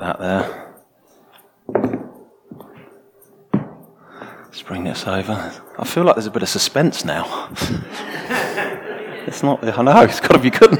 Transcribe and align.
that 0.00 0.18
there. 0.18 0.74
Let's 4.44 4.62
bring 4.62 4.84
this 4.84 5.06
over. 5.06 5.52
I 5.78 5.84
feel 5.84 6.04
like 6.04 6.16
there's 6.16 6.26
a 6.26 6.30
bit 6.30 6.42
of 6.42 6.48
suspense 6.48 7.04
now. 7.04 7.48
it's 9.26 9.42
not, 9.42 9.62
I 9.62 9.82
know, 9.82 10.02
it's 10.02 10.20
got 10.20 10.32
to 10.32 10.38
be 10.38 10.50
good. 10.50 10.72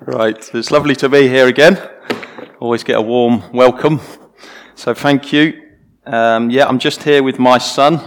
right, 0.00 0.54
it's 0.54 0.70
lovely 0.70 0.96
to 0.96 1.08
be 1.08 1.28
here 1.28 1.46
again. 1.46 1.76
Always 2.60 2.84
get 2.84 2.96
a 2.96 3.02
warm 3.02 3.52
welcome. 3.52 4.00
So 4.74 4.94
thank 4.94 5.32
you. 5.32 5.60
Um, 6.06 6.50
yeah, 6.50 6.66
I'm 6.66 6.78
just 6.78 7.02
here 7.02 7.22
with 7.22 7.38
my 7.38 7.58
son, 7.58 8.00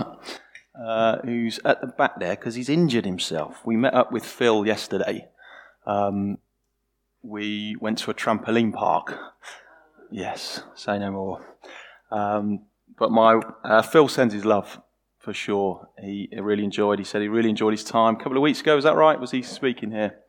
uh, 0.84 1.18
who's 1.24 1.60
at 1.64 1.82
the 1.82 1.88
back 1.88 2.20
there 2.20 2.36
because 2.36 2.56
he's 2.56 2.70
injured 2.70 3.06
himself. 3.06 3.62
We 3.66 3.78
met 3.78 3.94
up 3.94 4.12
with 4.12 4.26
Phil 4.26 4.66
yesterday. 4.66 5.28
Um, 5.86 6.40
we 7.24 7.76
went 7.80 7.98
to 8.00 8.12
a 8.12 8.14
trampoline 8.14 8.74
park. 8.74 9.18
Yes, 10.12 10.62
say 10.76 11.00
no 11.00 11.12
more. 11.12 11.58
Um, 12.12 12.66
but 13.00 13.12
my 13.12 13.42
uh, 13.64 13.82
Phil 13.82 14.08
sends 14.08 14.34
his 14.34 14.46
love 14.46 14.80
for 15.24 15.34
sure. 15.34 15.88
He, 16.00 16.30
really 16.38 16.64
enjoyed. 16.64 17.00
He 17.00 17.06
said 17.06 17.22
he 17.22 17.30
really 17.30 17.50
enjoyed 17.50 17.74
his 17.74 17.84
time. 17.84 18.16
A 18.16 18.18
couple 18.18 18.38
of 18.38 18.44
weeks 18.44 18.62
ago, 18.62 18.78
is 18.78 18.84
that 18.84 18.96
right? 18.96 19.20
Was 19.20 19.32
he 19.32 19.42
speaking 19.42 19.92
here? 19.92 20.20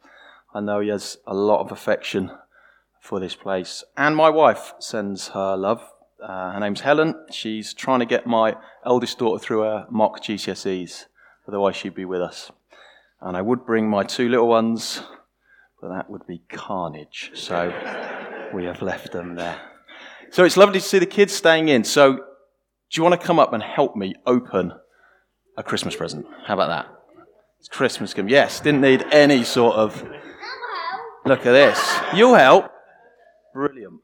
I 0.55 0.61
know 0.61 0.81
he 0.81 0.89
has 0.89 1.19
a 1.27 1.35
lot 1.35 1.61
of 1.61 1.73
affection 1.73 2.31
for 3.01 3.19
this 3.19 3.35
place. 3.35 3.83
And 3.97 4.15
my 4.15 4.31
wife 4.31 4.73
sends 4.79 5.29
her 5.29 5.57
love. 5.57 5.83
Uh, 6.23 6.53
her 6.53 6.61
name's 6.61 6.81
Helen. 6.81 7.15
She's 7.31 7.75
trying 7.75 8.01
to 8.01 8.07
get 8.07 8.27
my 8.27 8.55
eldest 8.87 9.19
daughter 9.19 9.43
through 9.43 9.63
her 9.63 9.87
mock 9.91 10.23
GCSEs. 10.23 11.07
Otherwise, 11.49 11.77
she'd 11.77 11.95
be 11.95 12.05
with 12.05 12.23
us. 12.23 12.53
And 13.21 13.37
I 13.37 13.43
would 13.43 13.67
bring 13.67 13.91
my 13.91 14.05
two 14.05 14.29
little 14.29 14.49
ones, 14.49 15.03
but 15.85 15.95
that 15.95 16.09
would 16.09 16.27
be 16.27 16.41
carnage. 16.49 17.31
So 17.35 17.71
we 18.55 18.65
have 18.65 18.81
left 18.81 19.13
them 19.13 19.35
there. 19.35 19.61
So 20.31 20.43
it's 20.43 20.57
lovely 20.57 20.81
to 20.81 20.85
see 20.85 20.99
the 20.99 21.05
kids 21.05 21.35
staying 21.35 21.69
in. 21.69 21.85
So 21.85 22.15
do 22.15 22.23
you 22.93 23.03
want 23.03 23.21
to 23.21 23.27
come 23.27 23.39
up 23.39 23.53
and 23.53 23.63
help 23.63 23.95
me 23.95 24.15
open 24.27 24.73
a 25.59 25.63
Christmas 25.63 25.95
present? 25.95 26.25
How 26.47 26.55
about 26.55 26.69
that? 26.69 26.87
It's 27.59 27.69
Christmas 27.69 28.15
gift. 28.15 28.31
Yes, 28.31 28.61
didn't 28.61 28.81
need 28.81 29.05
any 29.13 29.45
sort 29.45 29.77
of. 29.77 30.03
Look 31.27 31.41
at 31.41 31.53
this. 31.53 31.99
You'll 32.15 32.35
help. 32.35 32.71
Brilliant. 33.53 34.01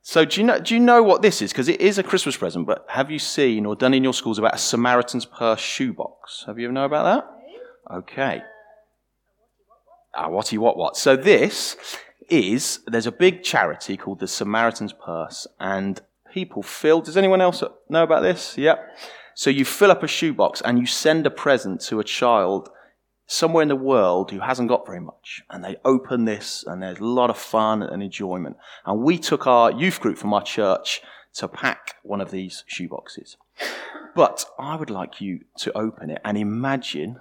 So 0.00 0.24
do 0.24 0.40
you 0.40 0.46
know, 0.48 0.58
do 0.58 0.74
you 0.74 0.80
know 0.80 1.04
what 1.04 1.22
this 1.22 1.40
is? 1.40 1.52
Because 1.52 1.68
it 1.68 1.80
is 1.80 1.98
a 1.98 2.02
Christmas 2.02 2.36
present, 2.36 2.66
but 2.66 2.84
have 2.88 3.12
you 3.12 3.20
seen 3.20 3.64
or 3.64 3.76
done 3.76 3.94
in 3.94 4.02
your 4.02 4.12
schools 4.12 4.40
about 4.40 4.56
a 4.56 4.58
Samaritan's 4.58 5.24
Purse 5.24 5.60
shoebox? 5.60 6.42
Have 6.48 6.58
you 6.58 6.66
ever 6.66 6.72
know 6.72 6.84
about 6.84 7.04
that? 7.04 7.94
Okay. 7.98 8.42
Ah, 10.14 10.28
whatty 10.28 10.58
what 10.58 10.76
what. 10.76 10.96
So 10.96 11.16
this 11.16 11.76
is, 12.28 12.80
there's 12.86 13.06
a 13.06 13.12
big 13.12 13.42
charity 13.42 13.96
called 13.96 14.20
the 14.20 14.28
Samaritan's 14.28 14.92
Purse, 14.92 15.46
and 15.58 16.00
people 16.32 16.62
fill. 16.62 17.00
Does 17.00 17.16
anyone 17.16 17.40
else 17.40 17.62
know 17.88 18.02
about 18.02 18.22
this? 18.22 18.56
Yep. 18.56 18.78
So 19.34 19.50
you 19.50 19.64
fill 19.64 19.90
up 19.90 20.02
a 20.02 20.08
shoebox 20.08 20.60
and 20.60 20.78
you 20.78 20.86
send 20.86 21.26
a 21.26 21.30
present 21.30 21.80
to 21.82 22.00
a 22.00 22.04
child 22.04 22.68
somewhere 23.26 23.62
in 23.62 23.68
the 23.68 23.76
world 23.76 24.30
who 24.30 24.40
hasn't 24.40 24.68
got 24.68 24.86
very 24.86 25.00
much. 25.00 25.42
And 25.48 25.64
they 25.64 25.76
open 25.84 26.26
this 26.26 26.64
and 26.66 26.82
there's 26.82 26.98
a 26.98 27.04
lot 27.04 27.30
of 27.30 27.38
fun 27.38 27.82
and 27.82 28.02
enjoyment. 28.02 28.56
And 28.84 29.02
we 29.02 29.18
took 29.18 29.46
our 29.46 29.72
youth 29.72 30.00
group 30.00 30.18
from 30.18 30.34
our 30.34 30.42
church 30.42 31.00
to 31.34 31.48
pack 31.48 31.94
one 32.02 32.20
of 32.20 32.30
these 32.30 32.64
shoeboxes. 32.68 33.36
But 34.14 34.44
I 34.58 34.76
would 34.76 34.90
like 34.90 35.20
you 35.20 35.40
to 35.58 35.76
open 35.76 36.10
it 36.10 36.20
and 36.24 36.36
imagine, 36.36 37.18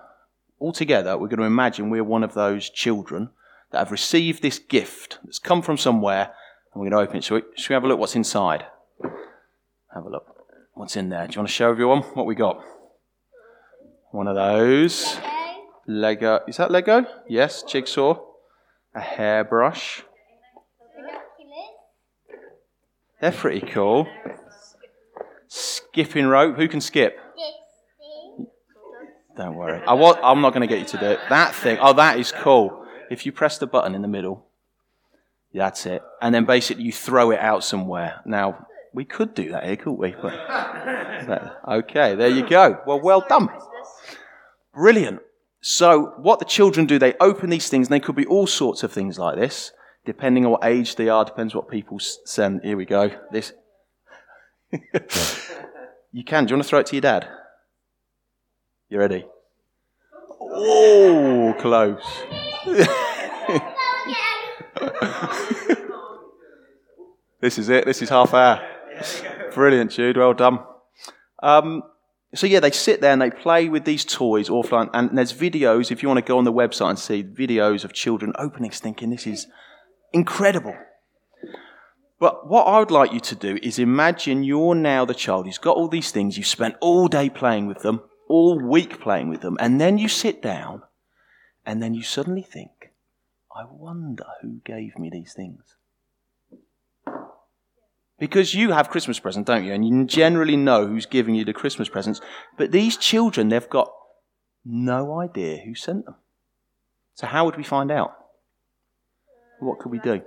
all 0.61 0.71
together, 0.71 1.17
we're 1.17 1.27
going 1.27 1.39
to 1.39 1.45
imagine 1.45 1.89
we're 1.89 2.03
one 2.03 2.23
of 2.23 2.33
those 2.33 2.69
children 2.69 3.31
that 3.71 3.79
have 3.79 3.91
received 3.91 4.41
this 4.41 4.59
gift 4.59 5.19
that's 5.23 5.39
come 5.39 5.61
from 5.61 5.77
somewhere 5.77 6.33
and 6.73 6.81
we're 6.81 6.89
going 6.89 7.03
to 7.03 7.09
open 7.09 7.17
it. 7.17 7.23
Shall 7.23 7.37
we, 7.37 7.43
we 7.69 7.73
have 7.73 7.83
a 7.83 7.87
look 7.87 7.99
what's 7.99 8.15
inside? 8.15 8.65
Have 9.93 10.05
a 10.05 10.09
look. 10.09 10.25
What's 10.73 10.95
in 10.95 11.09
there? 11.09 11.27
Do 11.27 11.33
you 11.33 11.39
want 11.39 11.49
to 11.49 11.53
show 11.53 11.69
everyone 11.69 12.01
what 12.13 12.25
we 12.25 12.35
got? 12.35 12.63
One 14.11 14.27
of 14.27 14.35
those. 14.35 15.17
Lego. 15.87 16.41
Is 16.47 16.57
that 16.57 16.71
Lego? 16.71 17.05
Yes. 17.27 17.63
Jigsaw. 17.63 18.19
A 18.93 19.01
hairbrush. 19.01 20.03
They're 23.19 23.31
pretty 23.31 23.65
cool. 23.67 24.07
Skipping 25.47 26.25
rope. 26.25 26.55
Who 26.55 26.67
can 26.67 26.81
skip? 26.81 27.17
Don't 29.41 29.55
worry. 29.55 29.81
I 29.87 29.93
was, 29.95 30.17
I'm 30.23 30.41
not 30.41 30.53
going 30.53 30.61
to 30.61 30.67
get 30.67 30.79
you 30.79 30.85
to 30.85 30.97
do 30.99 31.05
it. 31.05 31.19
That 31.29 31.55
thing. 31.55 31.79
Oh, 31.81 31.93
that 31.93 32.19
is 32.19 32.31
cool. 32.31 32.85
If 33.09 33.25
you 33.25 33.31
press 33.31 33.57
the 33.57 33.65
button 33.65 33.95
in 33.95 34.03
the 34.03 34.07
middle, 34.07 34.45
that's 35.51 35.87
it. 35.87 36.03
And 36.21 36.33
then 36.33 36.45
basically 36.45 36.83
you 36.83 36.91
throw 36.91 37.31
it 37.31 37.39
out 37.39 37.63
somewhere. 37.63 38.21
Now, 38.23 38.67
we 38.93 39.03
could 39.03 39.33
do 39.33 39.49
that 39.51 39.63
here, 39.63 39.77
couldn't 39.77 39.97
we? 39.97 40.11
But, 40.21 41.59
okay, 41.67 42.13
there 42.13 42.29
you 42.29 42.47
go. 42.47 42.81
Well, 42.85 42.99
well 43.01 43.25
done. 43.27 43.49
Brilliant. 44.75 45.21
So, 45.59 46.13
what 46.17 46.37
the 46.37 46.45
children 46.45 46.85
do, 46.85 46.99
they 46.99 47.15
open 47.19 47.49
these 47.49 47.67
things, 47.67 47.87
and 47.87 47.93
they 47.93 47.99
could 47.99 48.15
be 48.15 48.27
all 48.27 48.45
sorts 48.47 48.83
of 48.83 48.91
things 48.91 49.17
like 49.17 49.37
this, 49.37 49.71
depending 50.05 50.45
on 50.45 50.51
what 50.51 50.63
age 50.63 50.95
they 50.97 51.09
are, 51.09 51.25
depends 51.25 51.55
what 51.55 51.67
people 51.67 51.99
send. 51.99 52.61
Here 52.63 52.77
we 52.77 52.85
go. 52.85 53.11
This. 53.31 53.53
you 56.11 56.23
can. 56.23 56.45
Do 56.45 56.51
you 56.51 56.55
want 56.57 56.63
to 56.63 56.69
throw 56.69 56.79
it 56.79 56.85
to 56.87 56.95
your 56.95 57.01
dad? 57.01 57.27
You 58.91 58.99
ready? 58.99 59.25
Oh, 60.41 61.55
close. 61.57 62.03
this 67.39 67.57
is 67.57 67.69
it. 67.69 67.85
This 67.85 68.01
is 68.01 68.09
half 68.09 68.33
hour. 68.33 68.61
Brilliant, 69.53 69.91
Jude. 69.91 70.17
Well 70.17 70.33
done. 70.33 70.59
Um, 71.41 71.83
so 72.35 72.47
yeah, 72.47 72.59
they 72.59 72.71
sit 72.71 72.99
there 72.99 73.13
and 73.13 73.21
they 73.21 73.31
play 73.31 73.69
with 73.69 73.85
these 73.85 74.03
toys 74.03 74.49
offline, 74.49 74.89
and 74.93 75.17
there's 75.17 75.31
videos. 75.31 75.89
If 75.89 76.03
you 76.03 76.09
want 76.09 76.17
to 76.17 76.27
go 76.27 76.37
on 76.37 76.43
the 76.43 76.51
website 76.51 76.89
and 76.89 76.99
see 76.99 77.23
videos 77.23 77.85
of 77.85 77.93
children 77.93 78.33
opening, 78.37 78.71
thinking 78.71 79.09
this 79.09 79.25
is 79.25 79.47
incredible. 80.11 80.75
But 82.19 82.45
what 82.49 82.65
I 82.65 82.79
would 82.79 82.91
like 82.91 83.13
you 83.13 83.21
to 83.21 83.35
do 83.35 83.57
is 83.63 83.79
imagine 83.79 84.43
you're 84.43 84.75
now 84.75 85.05
the 85.05 85.13
child 85.13 85.45
who's 85.45 85.57
got 85.57 85.77
all 85.77 85.87
these 85.87 86.11
things. 86.11 86.37
You've 86.37 86.45
spent 86.45 86.75
all 86.81 87.07
day 87.07 87.29
playing 87.29 87.67
with 87.67 87.83
them, 87.83 88.01
all 88.31 88.57
week 88.57 88.99
playing 89.01 89.29
with 89.29 89.41
them, 89.41 89.57
and 89.59 89.79
then 89.79 89.97
you 89.97 90.07
sit 90.07 90.41
down, 90.41 90.83
and 91.65 91.83
then 91.83 91.93
you 91.93 92.01
suddenly 92.01 92.41
think, 92.41 92.91
I 93.53 93.65
wonder 93.69 94.25
who 94.41 94.61
gave 94.63 94.97
me 94.97 95.09
these 95.09 95.33
things. 95.33 95.75
Because 98.17 98.53
you 98.53 98.71
have 98.71 98.89
Christmas 98.89 99.19
presents, 99.19 99.47
don't 99.47 99.65
you? 99.65 99.73
And 99.73 99.85
you 99.87 100.05
generally 100.05 100.55
know 100.55 100.87
who's 100.87 101.07
giving 101.07 101.35
you 101.35 101.43
the 101.43 101.53
Christmas 101.53 101.89
presents. 101.89 102.21
But 102.55 102.71
these 102.71 102.95
children, 102.95 103.49
they've 103.49 103.69
got 103.69 103.91
no 104.63 105.19
idea 105.19 105.57
who 105.65 105.73
sent 105.73 106.05
them. 106.05 106.15
So 107.15 107.25
how 107.25 107.45
would 107.45 107.57
we 107.57 107.63
find 107.63 107.91
out? 107.91 108.13
What 109.59 109.79
could 109.79 109.91
we 109.91 109.99
do? 109.99 110.21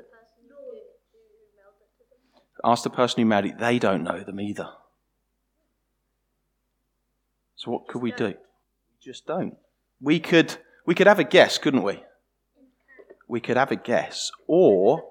Ask 2.64 2.82
the 2.82 2.90
person 2.90 3.20
who 3.20 3.26
mailed 3.26 3.44
it. 3.44 3.58
They 3.58 3.78
don't 3.78 4.02
know 4.02 4.24
them 4.24 4.40
either. 4.40 4.70
So 7.64 7.70
what 7.70 7.88
could 7.88 8.02
we 8.02 8.12
do? 8.12 8.26
We 8.26 8.34
just 9.02 9.26
don't. 9.26 9.56
We 10.00 10.20
could 10.20 10.56
we 10.86 10.94
could 10.94 11.06
have 11.06 11.18
a 11.18 11.24
guess, 11.24 11.56
couldn't 11.56 11.82
we? 11.82 12.02
We 13.26 13.40
could 13.40 13.56
have 13.56 13.72
a 13.72 13.76
guess. 13.76 14.30
Or 14.46 15.02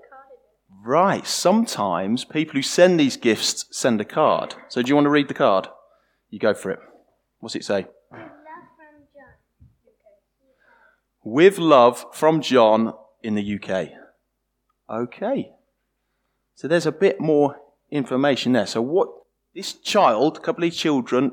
Right. 0.85 1.25
Sometimes 1.25 2.25
people 2.25 2.55
who 2.55 2.61
send 2.61 2.99
these 2.99 3.15
gifts 3.15 3.65
send 3.71 4.01
a 4.01 4.05
card. 4.05 4.55
So 4.67 4.81
do 4.81 4.89
you 4.89 4.95
want 4.95 5.05
to 5.05 5.11
read 5.11 5.29
the 5.29 5.33
card? 5.33 5.67
You 6.29 6.39
go 6.39 6.53
for 6.53 6.71
it. 6.71 6.79
What's 7.39 7.55
it 7.55 7.63
say? 7.63 7.87
With 11.23 11.57
love 11.57 12.05
from 12.13 12.41
John 12.41 12.93
in 13.21 13.35
the 13.35 13.59
UK. 13.59 13.89
Okay. 14.89 15.51
So 16.55 16.67
there's 16.67 16.85
a 16.85 16.91
bit 16.91 17.21
more 17.21 17.61
information 17.89 18.51
there. 18.51 18.67
So 18.67 18.81
what 18.81 19.07
this 19.55 19.73
child, 19.73 20.37
a 20.37 20.41
couple 20.41 20.65
of 20.65 20.73
children, 20.73 21.31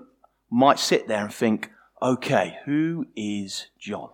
might 0.50 0.79
sit 0.79 1.08
there 1.08 1.25
and 1.25 1.32
think, 1.32 1.70
okay, 2.02 2.58
who 2.64 3.06
is 3.17 3.67
John? 3.79 4.11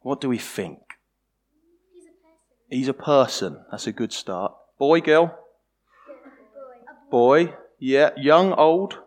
What 0.00 0.20
do 0.20 0.28
we 0.28 0.38
think? 0.38 0.80
He's 2.70 2.88
a 2.88 2.94
person. 2.94 3.64
That's 3.70 3.86
a 3.86 3.92
good 3.92 4.12
start. 4.12 4.52
Boy, 4.78 5.00
girl? 5.00 5.38
Boy. 7.10 7.54
Yeah. 7.78 8.10
Young, 8.16 8.52
old? 8.52 8.98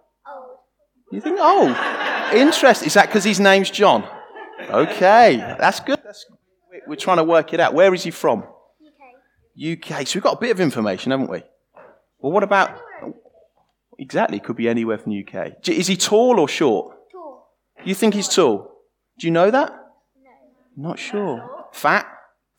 You 1.12 1.22
think 1.22 1.40
old? 1.40 1.76
Interesting. 2.34 2.88
Is 2.88 2.94
that 2.94 3.08
because 3.08 3.24
his 3.24 3.40
name's 3.40 3.70
John? 3.70 4.08
Okay. 4.70 5.38
That's 5.60 5.80
good. 5.80 6.00
That's, 6.04 6.26
we're 6.88 6.96
trying 6.96 7.18
to 7.18 7.24
work 7.24 7.54
it 7.54 7.60
out. 7.60 7.74
Where 7.74 7.94
is 7.94 8.04
he 8.04 8.12
from? 8.12 8.44
UK. 9.62 9.78
UK. 9.78 10.08
So 10.08 10.18
we've 10.18 10.24
got 10.24 10.38
a 10.38 10.40
bit 10.40 10.52
of 10.52 10.62
information, 10.62 11.12
haven't 11.12 11.30
we? 11.30 11.44
Well, 12.20 12.32
what 12.32 12.44
about. 12.44 12.80
Exactly. 14.00 14.40
Could 14.40 14.56
be 14.56 14.70
anywhere 14.70 14.98
from 14.98 15.12
the 15.12 15.28
UK. 15.28 15.68
Is 15.68 15.88
he 15.88 15.98
tall 15.98 16.40
or 16.40 16.48
short? 16.48 16.96
Tall. 17.12 17.48
You 17.84 17.94
think 17.94 18.14
he's 18.14 18.30
tall? 18.30 18.72
Do 19.20 19.28
you 19.28 19.32
know 19.32 19.52
that? 19.52 19.72
No. 20.78 20.90
Not 20.90 21.00
sure. 21.00 21.68
Fat? 21.74 22.08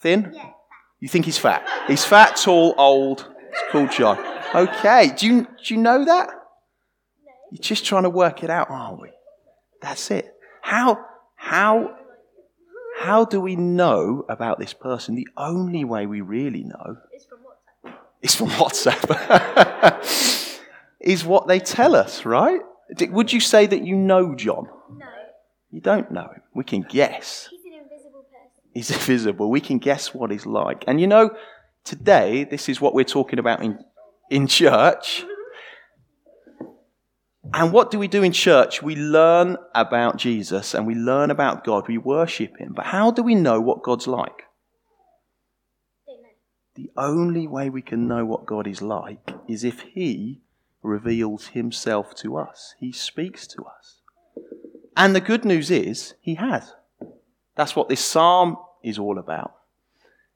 Thin? 0.01 0.33
Yeah. 0.35 0.51
You 1.01 1.09
think 1.09 1.25
he's 1.25 1.39
fat? 1.39 1.67
He's 1.87 2.05
fat, 2.05 2.37
tall, 2.37 2.75
old. 2.77 3.27
It's 3.51 3.73
called 3.73 3.91
John. 3.91 4.19
Okay. 4.55 5.13
Do 5.17 5.27
you, 5.27 5.43
do 5.65 5.75
you 5.75 5.81
know 5.81 6.05
that? 6.05 6.29
You're 7.51 7.63
just 7.63 7.87
trying 7.87 8.03
to 8.03 8.11
work 8.11 8.45
it 8.45 8.51
out, 8.51 8.69
aren't 8.71 9.01
we? 9.01 9.11
That's 9.81 10.11
it. 10.11 10.35
How, 10.61 11.03
how, 11.37 11.97
how 12.99 13.25
do 13.25 13.41
we 13.41 13.57
know 13.57 14.27
about 14.29 14.59
this 14.59 14.75
person? 14.75 15.15
The 15.15 15.29
only 15.39 15.85
way 15.85 16.05
we 16.05 16.21
really 16.21 16.65
know 16.65 16.99
is 17.15 17.25
from 17.25 17.39
WhatsApp. 17.39 17.95
It's 18.21 18.35
from 18.35 18.49
WhatsApp. 18.51 20.37
is 21.01 21.25
what 21.25 21.49
they 21.49 21.61
tell 21.61 21.95
us, 21.95 22.25
right? 22.25 22.61
Would 23.01 23.33
you 23.33 23.41
say 23.41 23.67
that 23.67 23.85
you 23.85 23.97
know 23.97 24.35
John? 24.35 24.69
No. 24.97 25.07
You 25.71 25.81
don't 25.81 26.11
know 26.11 26.23
him. 26.23 26.43
We 26.55 26.65
can 26.65 26.83
guess. 26.83 27.49
He's 27.51 27.65
an 27.65 27.73
invisible 27.75 28.25
person. 28.25 28.71
He's 28.75 28.91
invisible. 29.09 29.51
We 29.51 29.61
can 29.61 29.79
guess 29.79 30.13
what 30.15 30.31
he's 30.31 30.47
like. 30.47 30.85
And 30.87 31.01
you 31.01 31.07
know, 31.07 31.31
today, 31.85 32.45
this 32.45 32.69
is 32.69 32.81
what 32.81 32.95
we're 32.95 33.05
talking 33.05 33.39
about 33.39 33.63
in, 33.63 33.79
in 34.31 34.47
church. 34.47 35.25
And 37.53 37.73
what 37.73 37.91
do 37.91 37.99
we 37.99 38.07
do 38.07 38.23
in 38.23 38.33
church? 38.33 38.81
We 38.81 38.95
learn 38.95 39.57
about 39.75 40.19
Jesus 40.19 40.73
and 40.75 40.87
we 40.87 40.95
learn 40.95 41.31
about 41.31 41.65
God. 41.65 41.89
We 41.89 41.99
worship 41.99 42.59
him. 42.59 42.75
But 42.75 42.87
how 42.87 43.11
do 43.11 43.23
we 43.23 43.35
know 43.35 43.61
what 43.61 43.83
God's 43.83 44.07
like? 44.07 44.45
The 46.77 46.91
only 46.97 47.49
way 47.49 47.69
we 47.69 47.83
can 47.83 48.07
know 48.07 48.25
what 48.25 48.47
God 48.47 48.67
is 48.67 48.81
like 48.81 49.33
is 49.49 49.65
if 49.65 49.81
he 49.81 50.43
reveals 50.83 51.49
himself 51.49 52.15
to 52.17 52.37
us. 52.37 52.75
He 52.79 52.93
speaks 52.93 53.47
to 53.49 53.65
us. 53.65 54.01
And 54.97 55.15
the 55.15 55.21
good 55.21 55.45
news 55.45 55.71
is, 55.71 56.15
he 56.21 56.35
has. 56.35 56.75
That's 57.57 57.77
what 57.77 57.89
this 57.89 58.05
psalm 58.05 58.57
is 58.83 58.99
all 58.99 59.19
about. 59.19 59.55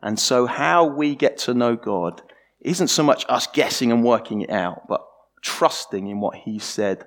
And 0.03 0.19
so, 0.19 0.47
how 0.47 0.85
we 0.85 1.15
get 1.15 1.39
to 1.39 1.55
know 1.55 1.77
God 1.77 2.23
isn't 2.61 2.89
so 2.89 3.03
much 3.03 3.25
us 3.29 3.47
guessing 3.47 3.91
and 3.91 4.05
working 4.05 4.43
it 4.43 4.51
out, 4.51 4.87
but 4.89 5.03
trusting 5.41 6.07
in 6.07 6.21
what 6.21 6.37
he 6.37 6.59
said 6.59 7.07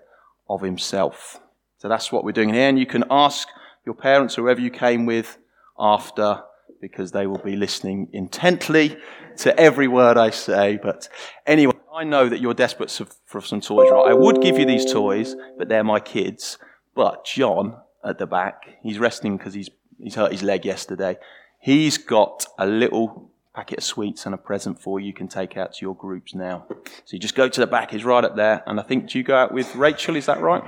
of 0.50 0.62
himself. 0.62 1.40
So, 1.78 1.88
that's 1.88 2.12
what 2.12 2.24
we're 2.24 2.32
doing 2.32 2.54
here. 2.54 2.68
And 2.68 2.80
you 2.80 2.88
can 2.88 3.04
ask 3.12 3.48
your 3.86 3.96
parents 3.96 4.38
or 4.38 4.44
whoever 4.44 4.62
you 4.62 4.72
came 4.72 5.06
with 5.06 5.38
after, 5.78 6.42
because 6.82 7.12
they 7.12 7.28
will 7.28 7.40
be 7.40 7.56
listening 7.56 8.10
intently 8.14 8.98
to 9.38 9.58
every 9.60 9.88
word 9.88 10.18
I 10.18 10.30
say. 10.30 10.78
But 10.82 11.10
anyway, 11.46 11.74
I 11.94 12.04
know 12.04 12.30
that 12.30 12.40
you're 12.40 12.54
desperate 12.54 12.92
for 13.26 13.42
some 13.42 13.62
toys, 13.62 13.90
right? 13.92 14.10
I 14.10 14.14
would 14.14 14.42
give 14.42 14.58
you 14.58 14.66
these 14.66 14.92
toys, 14.92 15.36
but 15.58 15.70
they're 15.70 15.84
my 15.84 16.00
kids. 16.00 16.58
But 16.96 17.26
John 17.26 17.78
at 18.04 18.18
the 18.18 18.28
back, 18.28 18.64
he's 18.84 19.00
resting 19.00 19.38
because 19.38 19.54
he's, 19.54 19.70
he's 20.02 20.16
hurt 20.16 20.32
his 20.32 20.44
leg 20.44 20.66
yesterday. 20.66 21.18
He's 21.60 21.98
got 21.98 22.46
a 22.58 22.66
little 22.66 23.32
packet 23.58 23.80
of 23.80 23.84
sweets 23.84 24.28
and 24.28 24.36
a 24.36 24.38
present 24.38 24.80
for 24.80 25.00
you 25.00 25.08
you 25.08 25.14
can 25.14 25.28
take 25.28 25.58
out 25.58 25.74
to 25.74 25.84
your 25.84 25.96
groups 25.96 26.36
now. 26.36 26.68
So 27.06 27.14
you 27.14 27.20
just 27.20 27.34
go 27.34 27.50
to 27.50 27.60
the 27.60 27.66
back, 27.66 27.90
he's 27.90 28.06
right 28.06 28.24
up 28.24 28.36
there. 28.36 28.62
And 28.68 28.80
I 28.80 28.84
think, 28.84 29.10
do 29.10 29.18
you 29.18 29.24
go 29.24 29.36
out 29.36 29.52
with 29.52 29.76
Rachel? 29.76 30.16
Is 30.16 30.28
that 30.28 30.40
right? 30.42 30.64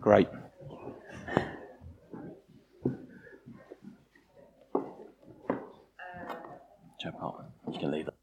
Great. 0.00 0.28
Jump 7.02 7.20
up. 7.20 7.52
You 7.72 7.80
can 7.80 7.90
leave 7.90 8.06
it. 8.06 8.14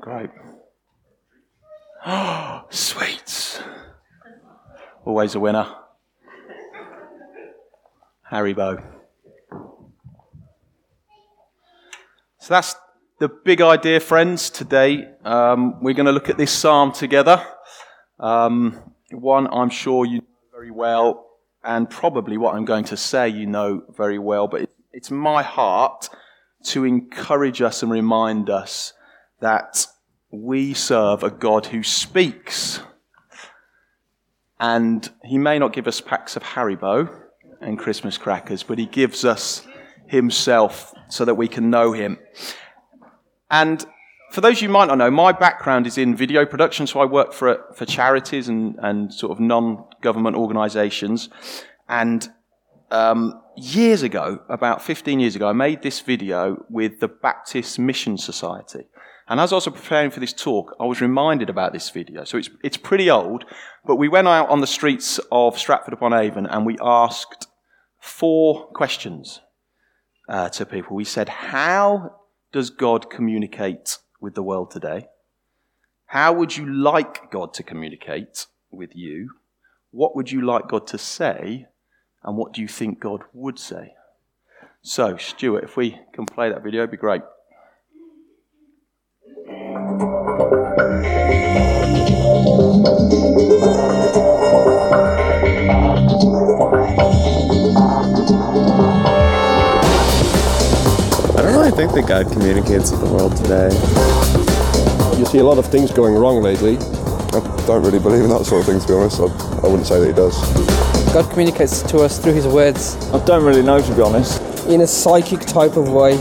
Great. 0.00 0.30
Oh, 2.04 2.64
sweets. 2.70 3.60
Always 5.04 5.36
a 5.36 5.40
winner. 5.40 5.72
Haribo. 8.28 8.84
So 12.40 12.48
that's 12.48 12.74
the 13.20 13.28
big 13.28 13.60
idea, 13.60 14.00
friends. 14.00 14.50
Today 14.50 15.06
um, 15.24 15.80
we're 15.80 15.94
going 15.94 16.06
to 16.06 16.12
look 16.12 16.28
at 16.28 16.38
this 16.38 16.50
psalm 16.50 16.90
together. 16.90 17.46
Um, 18.18 18.94
one 19.12 19.46
I'm 19.46 19.70
sure 19.70 20.04
you 20.04 20.18
know 20.18 20.26
very 20.52 20.72
well, 20.72 21.31
and 21.64 21.88
probably 21.88 22.36
what 22.36 22.54
I'm 22.54 22.64
going 22.64 22.84
to 22.84 22.96
say 22.96 23.28
you 23.28 23.46
know 23.46 23.82
very 23.96 24.18
well, 24.18 24.48
but 24.48 24.68
it's 24.92 25.10
my 25.10 25.42
heart 25.42 26.08
to 26.64 26.84
encourage 26.84 27.62
us 27.62 27.82
and 27.82 27.90
remind 27.90 28.50
us 28.50 28.92
that 29.40 29.86
we 30.30 30.74
serve 30.74 31.22
a 31.22 31.30
God 31.30 31.66
who 31.66 31.82
speaks. 31.82 32.80
And 34.58 35.08
he 35.24 35.38
may 35.38 35.58
not 35.58 35.72
give 35.72 35.88
us 35.88 36.00
packs 36.00 36.36
of 36.36 36.42
Haribo 36.42 37.22
and 37.60 37.78
Christmas 37.78 38.16
crackers, 38.16 38.62
but 38.62 38.78
he 38.78 38.86
gives 38.86 39.24
us 39.24 39.66
himself 40.06 40.94
so 41.08 41.24
that 41.24 41.34
we 41.34 41.48
can 41.48 41.70
know 41.70 41.92
him. 41.92 42.18
And 43.50 43.84
for 44.30 44.40
those 44.40 44.62
you 44.62 44.68
might 44.68 44.86
not 44.86 44.98
know, 44.98 45.10
my 45.10 45.32
background 45.32 45.86
is 45.86 45.98
in 45.98 46.16
video 46.16 46.46
production, 46.46 46.86
so 46.86 47.00
I 47.00 47.04
work 47.04 47.32
for, 47.32 47.64
for 47.74 47.84
charities 47.84 48.48
and, 48.48 48.76
and 48.80 49.12
sort 49.12 49.32
of 49.32 49.40
non 49.40 49.84
government 50.02 50.36
organizations. 50.36 51.30
And 51.88 52.28
um, 52.90 53.40
years 53.56 54.02
ago, 54.02 54.42
about 54.48 54.82
15 54.82 55.18
years 55.18 55.34
ago, 55.34 55.48
I 55.48 55.52
made 55.52 55.82
this 55.82 56.00
video 56.00 56.64
with 56.68 57.00
the 57.00 57.08
Baptist 57.08 57.78
Mission 57.78 58.18
Society. 58.18 58.86
And 59.28 59.40
as 59.40 59.52
I 59.52 59.56
was 59.56 59.64
preparing 59.64 60.10
for 60.10 60.20
this 60.20 60.32
talk, 60.32 60.76
I 60.80 60.84
was 60.84 61.00
reminded 61.00 61.48
about 61.48 61.72
this 61.72 61.88
video. 61.90 62.24
So 62.24 62.36
it's, 62.36 62.50
it's 62.62 62.76
pretty 62.76 63.08
old, 63.08 63.44
but 63.86 63.96
we 63.96 64.08
went 64.08 64.28
out 64.28 64.50
on 64.50 64.60
the 64.60 64.66
streets 64.66 65.18
of 65.30 65.58
Stratford 65.58 65.94
upon 65.94 66.12
Avon 66.12 66.46
and 66.46 66.66
we 66.66 66.76
asked 66.82 67.46
four 67.98 68.66
questions 68.66 69.40
uh, 70.28 70.48
to 70.50 70.66
people. 70.66 70.96
We 70.96 71.04
said, 71.04 71.28
How 71.28 72.16
does 72.52 72.70
God 72.70 73.10
communicate 73.10 73.98
with 74.20 74.34
the 74.34 74.42
world 74.42 74.70
today? 74.70 75.06
How 76.06 76.32
would 76.32 76.56
you 76.56 76.70
like 76.70 77.30
God 77.30 77.54
to 77.54 77.62
communicate 77.62 78.46
with 78.70 78.90
you? 78.94 79.30
What 79.92 80.16
would 80.16 80.32
you 80.32 80.40
like 80.40 80.68
God 80.68 80.86
to 80.86 80.96
say? 80.96 81.66
And 82.24 82.36
what 82.38 82.54
do 82.54 82.62
you 82.62 82.68
think 82.68 82.98
God 82.98 83.24
would 83.34 83.58
say? 83.58 83.92
So, 84.80 85.18
Stuart, 85.18 85.64
if 85.64 85.76
we 85.76 86.00
can 86.14 86.24
play 86.24 86.48
that 86.48 86.62
video, 86.64 86.80
it'd 86.80 86.90
be 86.90 86.96
great. 86.96 87.20
I 101.36 101.42
don't 101.42 101.54
really 101.54 101.70
think 101.70 101.92
that 101.92 102.06
God 102.08 102.32
communicates 102.32 102.92
with 102.92 103.00
the 103.02 103.12
world 103.12 103.36
today. 103.36 103.68
You 105.18 105.26
see 105.26 105.38
a 105.38 105.44
lot 105.44 105.58
of 105.58 105.66
things 105.66 105.92
going 105.92 106.14
wrong 106.14 106.42
lately. 106.42 106.78
I 107.62 107.66
don't 107.66 107.82
really 107.84 108.00
believe 108.00 108.24
in 108.24 108.30
that 108.30 108.44
sort 108.44 108.62
of 108.62 108.66
thing, 108.66 108.80
to 108.80 108.88
be 108.88 108.92
honest. 108.94 109.20
I, 109.20 109.24
I 109.24 109.68
wouldn't 109.68 109.86
say 109.86 110.00
that 110.00 110.06
he 110.08 110.12
does. 110.12 110.34
God 111.14 111.30
communicates 111.30 111.82
to 111.82 111.98
us 111.98 112.18
through 112.18 112.32
his 112.32 112.44
words. 112.44 112.96
I 113.12 113.24
don't 113.24 113.44
really 113.44 113.62
know, 113.62 113.80
to 113.80 113.94
be 113.94 114.02
honest. 114.02 114.42
In 114.66 114.80
a 114.80 114.86
psychic 114.86 115.38
type 115.40 115.76
of 115.76 115.88
way. 115.88 116.14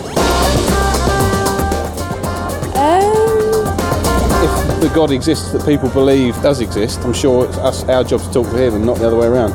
Um. 2.77 3.17
If 4.43 4.81
the 4.81 4.91
God 4.93 5.09
exists 5.09 5.51
that 5.53 5.65
people 5.65 5.89
believe 5.89 6.35
does 6.43 6.61
exist, 6.61 6.99
I'm 6.99 7.13
sure 7.13 7.47
it's 7.47 7.57
us, 7.57 7.83
our 7.85 8.03
job 8.03 8.21
to 8.21 8.31
talk 8.31 8.47
to 8.51 8.57
him 8.57 8.75
and 8.75 8.85
not 8.85 8.99
the 8.99 9.07
other 9.07 9.17
way 9.17 9.25
around. 9.25 9.53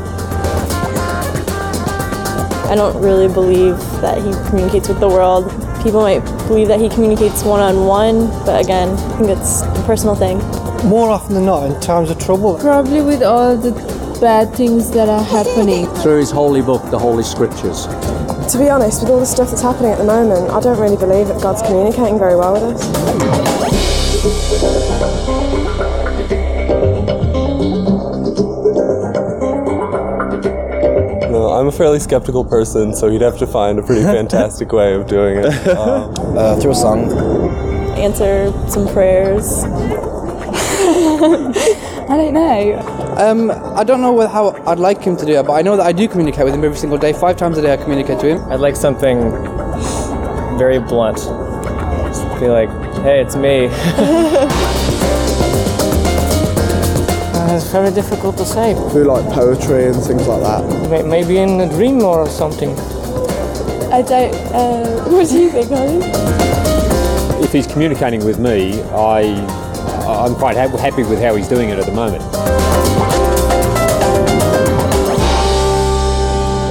I 2.68 2.74
don't 2.74 3.00
really 3.00 3.32
believe 3.32 3.78
that 4.00 4.18
he 4.18 4.32
communicates 4.50 4.88
with 4.88 4.98
the 4.98 5.08
world. 5.08 5.50
People 5.84 6.00
might 6.00 6.18
believe 6.48 6.66
that 6.66 6.80
he 6.80 6.88
communicates 6.88 7.44
one 7.44 7.60
on 7.60 7.86
one, 7.86 8.26
but 8.44 8.60
again, 8.64 8.88
I 8.88 9.18
think 9.18 9.30
it's 9.30 9.62
a 9.62 9.84
personal 9.86 10.16
thing. 10.16 10.40
More 10.86 11.10
often 11.10 11.34
than 11.34 11.46
not, 11.46 11.68
in 11.68 11.80
times 11.80 12.10
of 12.10 12.18
trouble. 12.18 12.56
Probably 12.58 13.02
with 13.02 13.20
all 13.22 13.56
the 13.56 13.72
bad 14.20 14.54
things 14.54 14.90
that 14.92 15.08
are 15.08 15.22
happening. 15.22 15.86
Through 15.96 16.18
his 16.18 16.30
holy 16.30 16.62
book, 16.62 16.90
the 16.90 16.98
Holy 16.98 17.24
Scriptures. 17.24 17.86
To 18.52 18.58
be 18.58 18.70
honest, 18.70 19.02
with 19.02 19.10
all 19.10 19.18
the 19.18 19.26
stuff 19.26 19.50
that's 19.50 19.62
happening 19.62 19.90
at 19.90 19.98
the 19.98 20.04
moment, 20.04 20.48
I 20.50 20.60
don't 20.60 20.78
really 20.78 20.96
believe 20.96 21.26
that 21.26 21.42
God's 21.42 21.62
communicating 21.62 22.20
very 22.20 22.36
well 22.36 22.52
with 22.52 22.62
us. 22.62 23.86
No, 31.28 31.50
I'm 31.50 31.66
a 31.66 31.72
fairly 31.72 31.98
skeptical 31.98 32.44
person, 32.44 32.94
so 32.94 33.10
he'd 33.10 33.22
have 33.22 33.38
to 33.38 33.46
find 33.48 33.80
a 33.80 33.82
pretty 33.82 34.02
fantastic 34.16 34.70
way 34.72 34.94
of 34.94 35.08
doing 35.08 35.38
it. 35.38 35.66
Um, 35.76 36.14
uh, 36.38 36.58
through 36.60 36.70
a 36.70 36.74
song. 36.74 37.10
Answer 37.98 38.52
some 38.68 38.86
prayers. 38.88 39.64
I 42.16 42.18
don't 42.18 42.32
know. 42.32 43.14
Um, 43.18 43.50
I 43.76 43.84
don't 43.84 44.00
know 44.00 44.26
how 44.26 44.48
I'd 44.66 44.78
like 44.78 45.02
him 45.02 45.18
to 45.18 45.26
do 45.26 45.38
it, 45.38 45.42
but 45.46 45.52
I 45.52 45.60
know 45.60 45.76
that 45.76 45.84
I 45.84 45.92
do 45.92 46.08
communicate 46.08 46.46
with 46.46 46.54
him 46.54 46.64
every 46.64 46.78
single 46.78 46.96
day. 46.96 47.12
Five 47.12 47.36
times 47.36 47.58
a 47.58 47.62
day 47.62 47.74
I 47.74 47.76
communicate 47.76 48.20
to 48.20 48.26
him. 48.26 48.42
I'd 48.50 48.58
like 48.60 48.74
something 48.74 49.18
very 50.56 50.78
blunt. 50.78 51.18
Just 51.18 52.22
be 52.40 52.48
like, 52.48 52.70
hey, 53.02 53.20
it's 53.20 53.36
me. 53.36 53.66
it's 57.54 57.70
very 57.70 57.90
difficult 57.92 58.38
to 58.38 58.46
say. 58.46 58.72
Through 58.92 59.04
like 59.04 59.30
poetry 59.34 59.84
and 59.84 59.96
things 59.96 60.26
like 60.26 60.40
that. 60.42 60.88
May- 60.88 61.02
Maybe 61.02 61.36
in 61.36 61.60
a 61.60 61.68
dream 61.68 62.02
or 62.02 62.26
something. 62.30 62.70
I 63.92 64.00
don't. 64.00 64.34
Uh, 64.54 65.04
what 65.10 65.28
do 65.28 65.38
you 65.38 65.50
think, 65.50 65.70
Ollie? 65.70 66.00
If 67.44 67.52
he's 67.52 67.66
communicating 67.66 68.24
with 68.24 68.38
me, 68.38 68.80
I, 68.84 69.34
I'm 70.12 70.34
quite 70.34 70.56
ha- 70.56 70.76
happy 70.76 71.02
with 71.02 71.20
how 71.20 71.34
he's 71.34 71.48
doing 71.48 71.70
it 71.70 71.78
at 71.78 71.86
the 71.86 71.92
moment. 71.92 72.22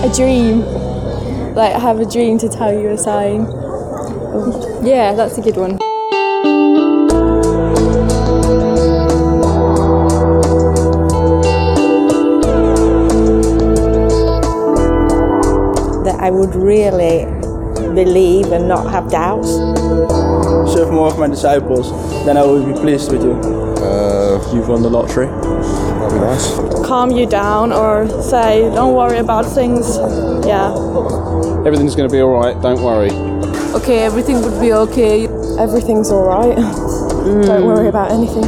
A 0.03 0.15
dream. 0.15 0.61
Like, 1.55 1.73
I 1.73 1.79
have 1.79 1.99
a 1.99 2.05
dream 2.05 2.37
to 2.39 2.49
tell 2.49 2.71
you 2.71 2.89
a 2.89 2.97
sign. 2.97 3.45
Yeah, 4.85 5.13
that's 5.13 5.37
a 5.37 5.41
good 5.41 5.57
one. 5.57 5.77
that 16.05 16.19
I 16.19 16.29
would 16.29 16.53
really 16.55 17.25
believe 17.95 18.51
and 18.51 18.67
not 18.67 18.91
have 18.91 19.09
doubts. 19.09 19.64
Serve 20.74 20.91
more 20.91 21.07
of 21.07 21.17
my 21.17 21.27
disciples, 21.27 21.89
then 22.25 22.38
I 22.38 22.43
will 22.43 22.65
be 22.65 22.74
pleased 22.74 23.12
with 23.12 23.24
you. 23.24 23.34
Uh, 23.34 24.53
You've 24.53 24.67
won 24.67 24.81
the 24.81 24.89
lottery. 24.89 25.27
that'd 25.27 26.12
be 26.13 26.19
nice. 26.19 26.55
Calm 26.86 27.12
you 27.12 27.25
down 27.25 27.72
or 27.72 28.07
say, 28.22 28.62
don't 28.74 28.93
worry 28.95 29.19
about 29.19 29.45
things. 29.45 29.98
Yeah. 30.45 30.72
Everything's 31.65 31.95
going 31.95 32.10
to 32.10 32.13
be 32.13 32.22
all 32.22 32.31
right. 32.31 32.60
Don't 32.62 32.81
worry. 32.84 33.10
Okay, 33.75 34.00
everything 34.03 34.41
would 34.41 34.60
be 34.60 34.74
okay. 34.74 35.27
Everything's 35.60 36.12
alright. 36.12 36.55
Don't 36.57 37.65
worry 37.65 37.88
about 37.88 38.12
anything. 38.12 38.43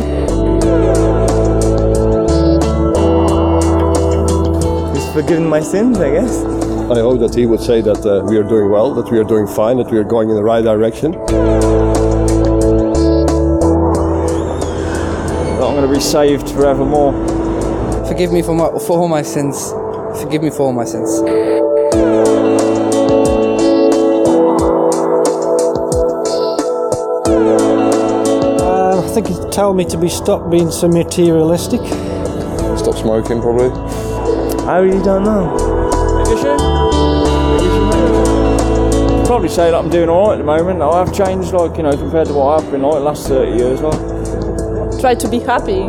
He's 4.96 5.10
forgiven 5.14 5.48
my 5.48 5.62
sins, 5.62 5.98
I 6.00 6.12
guess. 6.12 6.44
I 6.90 7.00
hope 7.00 7.20
that 7.20 7.36
he 7.36 7.46
would 7.46 7.60
say 7.60 7.82
that 7.82 8.06
uh, 8.06 8.24
we 8.30 8.38
are 8.38 8.44
doing 8.44 8.70
well, 8.70 8.94
that 8.94 9.12
we 9.12 9.18
are 9.20 9.24
doing 9.24 9.46
fine, 9.48 9.78
that 9.78 9.92
we 9.92 9.98
are 9.98 10.04
going 10.04 10.30
in 10.30 10.36
the 10.36 10.44
right 10.44 10.64
direction. 10.64 11.14
Going 15.78 15.88
to 15.88 15.96
be 15.96 16.02
saved 16.02 16.50
forevermore. 16.50 17.14
Forgive 18.08 18.32
me 18.32 18.42
for, 18.42 18.56
my, 18.56 18.68
for 18.80 18.98
all 18.98 19.08
my 19.08 19.22
sins. 19.22 19.70
Forgive 20.20 20.42
me 20.42 20.50
for 20.50 20.64
all 20.64 20.74
my 20.74 20.84
sins. 20.84 21.22
Uh, 28.60 29.04
I 29.06 29.14
think 29.14 29.28
he'd 29.28 29.52
tell 29.52 29.76
me 29.76 29.86
to 29.86 29.98
be 30.00 30.10
stop 30.10 30.50
being 30.50 30.72
so 30.72 30.88
materialistic. 30.88 31.82
Stop 32.80 32.96
smoking, 32.96 33.40
probably. 33.40 33.70
I 34.66 34.80
really 34.80 35.04
don't 35.04 35.24
know. 35.24 35.56
Probably 39.28 39.50
say 39.50 39.70
that 39.70 39.78
I'm 39.78 39.92
doing 39.92 40.10
alright 40.10 40.40
at 40.40 40.44
the 40.44 40.44
moment. 40.44 40.82
I 40.82 41.06
have 41.06 41.14
changed, 41.14 41.54
like, 41.54 41.78
you 41.78 41.84
know, 41.84 41.96
compared 41.96 42.26
to 42.30 42.34
what 42.34 42.64
I've 42.64 42.72
been 42.72 42.82
like 42.82 42.96
the 42.96 43.00
last 43.02 43.28
30 43.28 43.52
years. 43.52 43.82
Like. 43.82 44.17
Try 45.00 45.14
to 45.14 45.28
be 45.30 45.40
happy. 45.40 45.84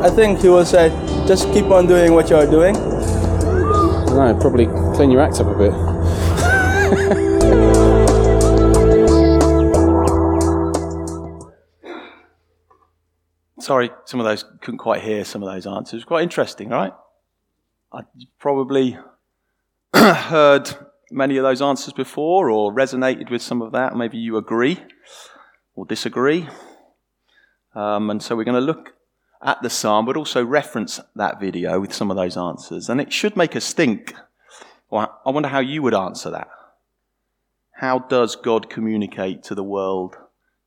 I 0.00 0.08
think 0.08 0.38
he 0.38 0.48
will 0.48 0.64
say, 0.64 0.90
uh, 0.90 1.26
just 1.26 1.52
keep 1.52 1.66
on 1.66 1.88
doing 1.88 2.14
what 2.14 2.30
you're 2.30 2.48
doing. 2.48 2.76
I 2.76 4.06
don't 4.06 4.16
know, 4.16 4.38
probably 4.40 4.66
clean 4.94 5.10
your 5.10 5.20
act 5.20 5.40
up 5.40 5.48
a 5.48 5.58
bit. 5.58 5.72
Sorry, 13.58 13.90
some 14.04 14.20
of 14.20 14.26
those 14.26 14.44
couldn't 14.62 14.78
quite 14.78 15.02
hear 15.02 15.24
some 15.24 15.42
of 15.42 15.52
those 15.52 15.66
answers. 15.66 16.04
Quite 16.04 16.22
interesting, 16.22 16.68
right? 16.68 16.92
I 17.92 18.02
probably 18.38 18.96
heard 19.94 20.70
many 21.10 21.36
of 21.36 21.42
those 21.42 21.60
answers 21.60 21.92
before 21.92 22.48
or 22.48 22.72
resonated 22.72 23.28
with 23.28 23.42
some 23.42 23.60
of 23.60 23.72
that. 23.72 23.96
Maybe 23.96 24.18
you 24.18 24.36
agree 24.36 24.78
or 25.74 25.84
disagree. 25.84 26.46
Um, 27.76 28.08
and 28.08 28.22
so 28.22 28.34
we're 28.34 28.44
going 28.44 28.54
to 28.54 28.60
look 28.60 28.94
at 29.42 29.62
the 29.62 29.68
psalm, 29.68 30.06
but 30.06 30.16
also 30.16 30.42
reference 30.42 30.98
that 31.14 31.38
video 31.38 31.78
with 31.78 31.92
some 31.92 32.10
of 32.10 32.16
those 32.16 32.36
answers. 32.36 32.88
And 32.88 33.00
it 33.00 33.12
should 33.12 33.36
make 33.36 33.54
us 33.54 33.74
think. 33.74 34.14
Well, 34.90 35.20
I 35.26 35.30
wonder 35.30 35.50
how 35.50 35.60
you 35.60 35.82
would 35.82 35.94
answer 35.94 36.30
that. 36.30 36.48
How 37.72 37.98
does 37.98 38.34
God 38.34 38.70
communicate 38.70 39.42
to 39.44 39.54
the 39.54 39.62
world 39.62 40.16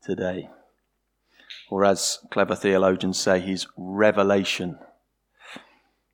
today? 0.04 0.50
Or 1.72 1.84
as 1.84 2.20
clever 2.30 2.56
theologians 2.56 3.18
say, 3.18 3.39
his 3.39 3.66
revelation. 3.75 4.78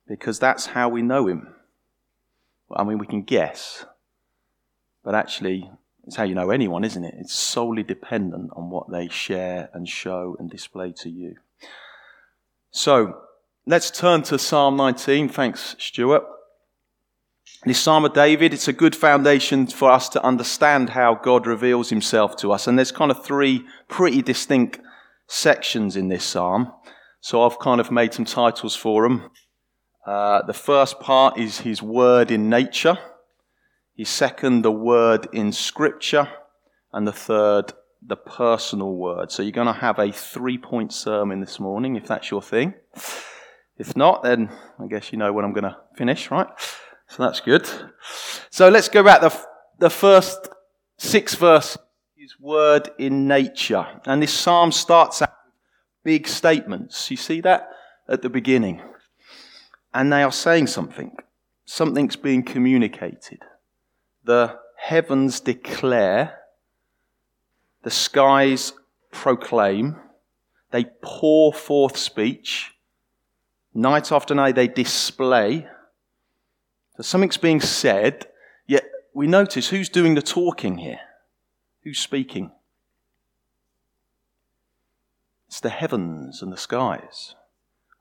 Because 0.08 0.38
that's 0.38 0.66
how 0.66 0.88
we 0.88 1.02
know 1.02 1.26
him. 1.26 1.54
I 2.74 2.84
mean, 2.84 2.96
we 2.98 3.06
can 3.06 3.22
guess, 3.22 3.84
but 5.04 5.14
actually, 5.14 5.70
it's 6.06 6.16
how 6.16 6.24
you 6.24 6.34
know 6.34 6.50
anyone, 6.50 6.84
isn't 6.84 7.04
it? 7.04 7.14
It's 7.18 7.34
solely 7.34 7.82
dependent 7.82 8.50
on 8.54 8.70
what 8.70 8.90
they 8.90 9.08
share 9.08 9.70
and 9.74 9.88
show 9.88 10.36
and 10.38 10.48
display 10.48 10.92
to 10.98 11.10
you. 11.10 11.36
So, 12.70 13.22
let's 13.66 13.90
turn 13.90 14.22
to 14.24 14.38
Psalm 14.38 14.76
19. 14.76 15.28
Thanks, 15.28 15.74
Stuart. 15.78 16.22
This 17.64 17.80
Psalm 17.80 18.04
of 18.04 18.12
David, 18.12 18.54
it's 18.54 18.68
a 18.68 18.72
good 18.72 18.94
foundation 18.94 19.66
for 19.66 19.90
us 19.90 20.08
to 20.10 20.22
understand 20.22 20.90
how 20.90 21.16
God 21.16 21.46
reveals 21.46 21.90
himself 21.90 22.36
to 22.36 22.52
us. 22.52 22.68
And 22.68 22.78
there's 22.78 22.92
kind 22.92 23.10
of 23.10 23.24
three 23.24 23.64
pretty 23.88 24.22
distinct 24.22 24.78
sections 25.26 25.96
in 25.96 26.06
this 26.06 26.24
psalm. 26.24 26.72
So 27.20 27.42
I've 27.42 27.58
kind 27.58 27.80
of 27.80 27.90
made 27.90 28.14
some 28.14 28.24
titles 28.24 28.76
for 28.76 29.02
them. 29.02 29.30
Uh, 30.06 30.42
the 30.42 30.54
first 30.54 31.00
part 31.00 31.38
is 31.38 31.58
his 31.58 31.82
word 31.82 32.30
in 32.30 32.48
nature. 32.48 32.98
His 33.96 34.08
second, 34.08 34.62
the 34.62 34.72
word 34.72 35.28
in 35.32 35.52
scripture. 35.52 36.28
And 36.92 37.06
the 37.06 37.12
third, 37.12 37.72
the 38.00 38.16
personal 38.16 38.94
word. 38.94 39.30
So 39.30 39.42
you're 39.42 39.52
going 39.52 39.66
to 39.66 39.72
have 39.72 39.98
a 39.98 40.12
three 40.12 40.58
point 40.58 40.92
sermon 40.92 41.40
this 41.40 41.58
morning, 41.60 41.96
if 41.96 42.06
that's 42.06 42.30
your 42.30 42.40
thing. 42.40 42.74
If 43.78 43.96
not, 43.96 44.22
then 44.22 44.50
I 44.78 44.86
guess 44.86 45.12
you 45.12 45.18
know 45.18 45.32
when 45.32 45.44
I'm 45.44 45.52
going 45.52 45.64
to 45.64 45.76
finish, 45.96 46.30
right? 46.30 46.46
So 47.08 47.22
that's 47.22 47.40
good. 47.40 47.68
So 48.50 48.68
let's 48.68 48.88
go 48.88 49.02
back 49.02 49.20
the, 49.20 49.38
the 49.78 49.90
first 49.90 50.48
six 50.96 51.34
verses. 51.34 51.78
is 52.16 52.40
word 52.40 52.90
in 52.98 53.28
nature. 53.28 53.86
And 54.06 54.22
this 54.22 54.32
psalm 54.32 54.72
starts 54.72 55.20
out 55.20 55.34
with 55.44 56.04
big 56.04 56.26
statements. 56.26 57.10
You 57.10 57.16
see 57.16 57.40
that 57.42 57.68
at 58.08 58.22
the 58.22 58.30
beginning. 58.30 58.80
And 59.92 60.12
they 60.12 60.22
are 60.22 60.32
saying 60.32 60.68
something. 60.68 61.14
Something's 61.66 62.16
being 62.16 62.42
communicated. 62.42 63.40
The 64.26 64.58
heavens 64.76 65.38
declare, 65.38 66.40
the 67.84 67.92
skies 67.92 68.72
proclaim, 69.12 69.96
they 70.72 70.86
pour 71.00 71.52
forth 71.52 71.96
speech. 71.96 72.72
Night 73.72 74.10
after 74.10 74.34
night 74.34 74.56
they 74.56 74.66
display. 74.66 75.68
So 76.96 77.04
something's 77.04 77.36
being 77.36 77.60
said, 77.60 78.26
yet 78.66 78.84
we 79.14 79.28
notice 79.28 79.68
who's 79.68 79.88
doing 79.88 80.16
the 80.16 80.22
talking 80.22 80.78
here. 80.78 80.98
Who's 81.84 82.00
speaking? 82.00 82.50
It's 85.46 85.60
the 85.60 85.70
heavens 85.70 86.42
and 86.42 86.52
the 86.52 86.56
skies. 86.56 87.36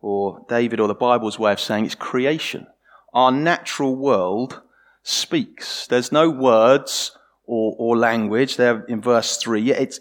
Or 0.02 0.44
David 0.50 0.80
or 0.80 0.88
the 0.88 0.96
Bible's 0.96 1.38
way 1.38 1.52
of 1.52 1.60
saying 1.60 1.86
it's 1.86 1.94
creation. 1.94 2.66
Our 3.14 3.32
natural 3.32 3.96
world 3.96 4.64
speaks. 5.08 5.86
There's 5.86 6.12
no 6.12 6.32
words 6.32 7.16
or, 7.46 7.76
or 7.78 7.96
language 7.96 8.58
there 8.58 8.84
in 8.86 9.02
verse 9.02 9.38
3, 9.38 9.62
yet 9.62 9.80
it's, 9.80 10.00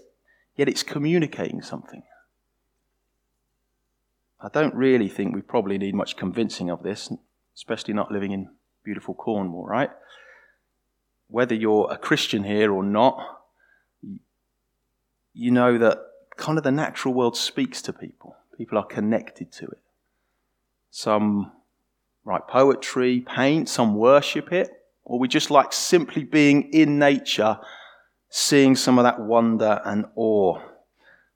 yet 0.57 0.67
it's 0.67 0.83
communicating 0.83 1.61
something. 1.61 2.03
I 4.41 4.49
don't 4.49 4.75
really 4.75 5.11
think 5.11 5.35
we 5.35 5.43
probably 5.43 5.77
need 5.77 5.95
much 5.95 6.17
convincing 6.17 6.71
of 6.71 6.83
this, 6.83 7.13
especially 7.55 7.93
not 7.93 8.11
living 8.11 8.33
in 8.33 8.49
beautiful 8.83 9.13
Cornwall, 9.13 9.67
right? 9.67 9.91
Whether 11.29 11.55
you're 11.55 11.93
a 11.93 11.99
Christian 11.99 12.43
here 12.43 12.73
or 12.73 12.83
not, 12.83 13.19
you 15.35 15.51
know 15.51 15.77
that 15.77 15.99
kind 16.39 16.57
of 16.57 16.65
the 16.65 16.73
natural 16.73 17.13
world 17.13 17.37
speaks 17.37 17.83
to 17.83 17.93
people. 17.93 18.37
People 18.57 18.79
are 18.79 18.87
connected 18.87 19.53
to 19.53 19.67
it. 19.67 19.83
Some 20.91 21.53
write 22.25 22.49
poetry, 22.49 23.21
paint, 23.21 23.69
some 23.69 23.97
worship 23.97 24.51
it, 24.51 24.71
or 25.05 25.19
we 25.19 25.29
just 25.29 25.51
like 25.51 25.73
simply 25.73 26.25
being 26.25 26.73
in 26.73 26.99
nature, 26.99 27.59
seeing 28.31 28.75
some 28.77 28.99
of 28.99 29.05
that 29.05 29.21
wonder 29.21 29.81
and 29.85 30.07
awe. 30.17 30.59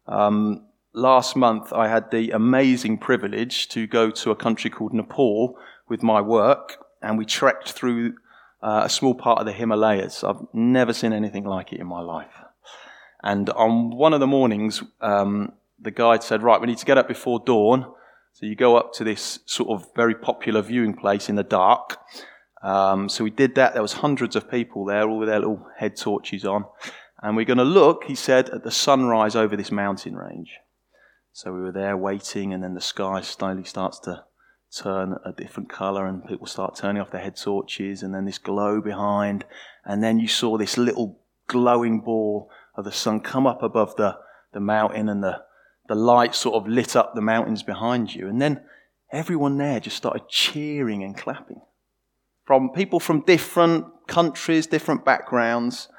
Um, 0.06 0.66
last 0.94 1.36
month, 1.36 1.72
I 1.72 1.88
had 1.88 2.10
the 2.10 2.30
amazing 2.30 2.98
privilege 2.98 3.68
to 3.68 3.86
go 3.86 4.10
to 4.10 4.30
a 4.30 4.36
country 4.36 4.70
called 4.70 4.94
Nepal 4.94 5.56
with 5.88 6.02
my 6.02 6.20
work, 6.20 6.84
and 7.02 7.18
we 7.18 7.24
trekked 7.24 7.70
through 7.72 8.14
uh, 8.62 8.82
a 8.84 8.88
small 8.88 9.14
part 9.14 9.38
of 9.38 9.46
the 9.46 9.52
Himalayas. 9.52 10.24
I've 10.24 10.42
never 10.52 10.92
seen 10.92 11.12
anything 11.12 11.44
like 11.44 11.72
it 11.72 11.80
in 11.80 11.86
my 11.86 12.00
life. 12.00 12.32
And 13.22 13.50
on 13.50 13.90
one 13.96 14.14
of 14.14 14.20
the 14.20 14.26
mornings, 14.26 14.82
um, 15.00 15.52
the 15.80 15.90
guide 15.90 16.22
said, 16.22 16.42
Right, 16.42 16.60
we 16.60 16.66
need 16.66 16.78
to 16.78 16.86
get 16.86 16.98
up 16.98 17.08
before 17.08 17.40
dawn 17.44 17.92
So 18.32 18.46
you 18.46 18.54
go 18.54 18.76
up 18.76 18.92
to 18.94 19.04
this 19.04 19.40
sort 19.46 19.70
of 19.70 19.88
very 19.94 20.14
popular 20.14 20.62
viewing 20.62 20.94
place 20.94 21.28
in 21.28 21.36
the 21.36 21.42
dark. 21.42 21.98
Um, 22.62 23.08
so 23.08 23.24
we 23.24 23.30
did 23.30 23.54
that. 23.54 23.72
There 23.72 23.82
was 23.82 23.94
hundreds 23.94 24.36
of 24.36 24.50
people 24.50 24.84
there, 24.84 25.08
all 25.08 25.18
with 25.18 25.28
their 25.28 25.38
little 25.38 25.66
head 25.76 25.96
torches 25.96 26.44
on. 26.44 26.64
And 27.22 27.36
we're 27.36 27.44
going 27.44 27.58
to 27.58 27.64
look, 27.64 28.04
he 28.04 28.14
said, 28.14 28.50
at 28.50 28.64
the 28.64 28.70
sunrise 28.70 29.36
over 29.36 29.56
this 29.56 29.72
mountain 29.72 30.16
range. 30.16 30.58
So 31.32 31.52
we 31.52 31.60
were 31.60 31.72
there 31.72 31.96
waiting, 31.96 32.52
and 32.52 32.62
then 32.62 32.74
the 32.74 32.80
sky 32.80 33.20
slowly 33.20 33.64
starts 33.64 34.00
to 34.00 34.24
turn 34.76 35.16
a 35.24 35.32
different 35.32 35.70
colour, 35.70 36.06
and 36.06 36.26
people 36.26 36.46
start 36.46 36.76
turning 36.76 37.00
off 37.00 37.10
their 37.10 37.22
head 37.22 37.36
torches, 37.36 38.02
and 38.02 38.14
then 38.14 38.24
this 38.24 38.38
glow 38.38 38.80
behind, 38.80 39.44
and 39.84 40.02
then 40.02 40.18
you 40.18 40.28
saw 40.28 40.58
this 40.58 40.76
little 40.76 41.20
glowing 41.46 42.00
ball 42.00 42.50
of 42.74 42.84
the 42.84 42.92
sun 42.92 43.20
come 43.20 43.46
up 43.46 43.62
above 43.62 43.96
the, 43.96 44.16
the 44.52 44.60
mountain, 44.60 45.08
and 45.08 45.22
the, 45.22 45.42
the 45.88 45.94
light 45.94 46.34
sort 46.34 46.56
of 46.56 46.68
lit 46.68 46.96
up 46.96 47.14
the 47.14 47.20
mountains 47.20 47.62
behind 47.62 48.14
you. 48.14 48.28
And 48.28 48.42
then 48.42 48.62
everyone 49.10 49.58
there 49.58 49.80
just 49.80 49.96
started 49.96 50.28
cheering 50.28 51.02
and 51.02 51.16
clapping. 51.16 51.62
From 52.48 52.70
people 52.70 52.98
from 52.98 53.20
different 53.20 53.84
countries, 54.06 54.66
different 54.66 55.04
backgrounds, 55.04 55.90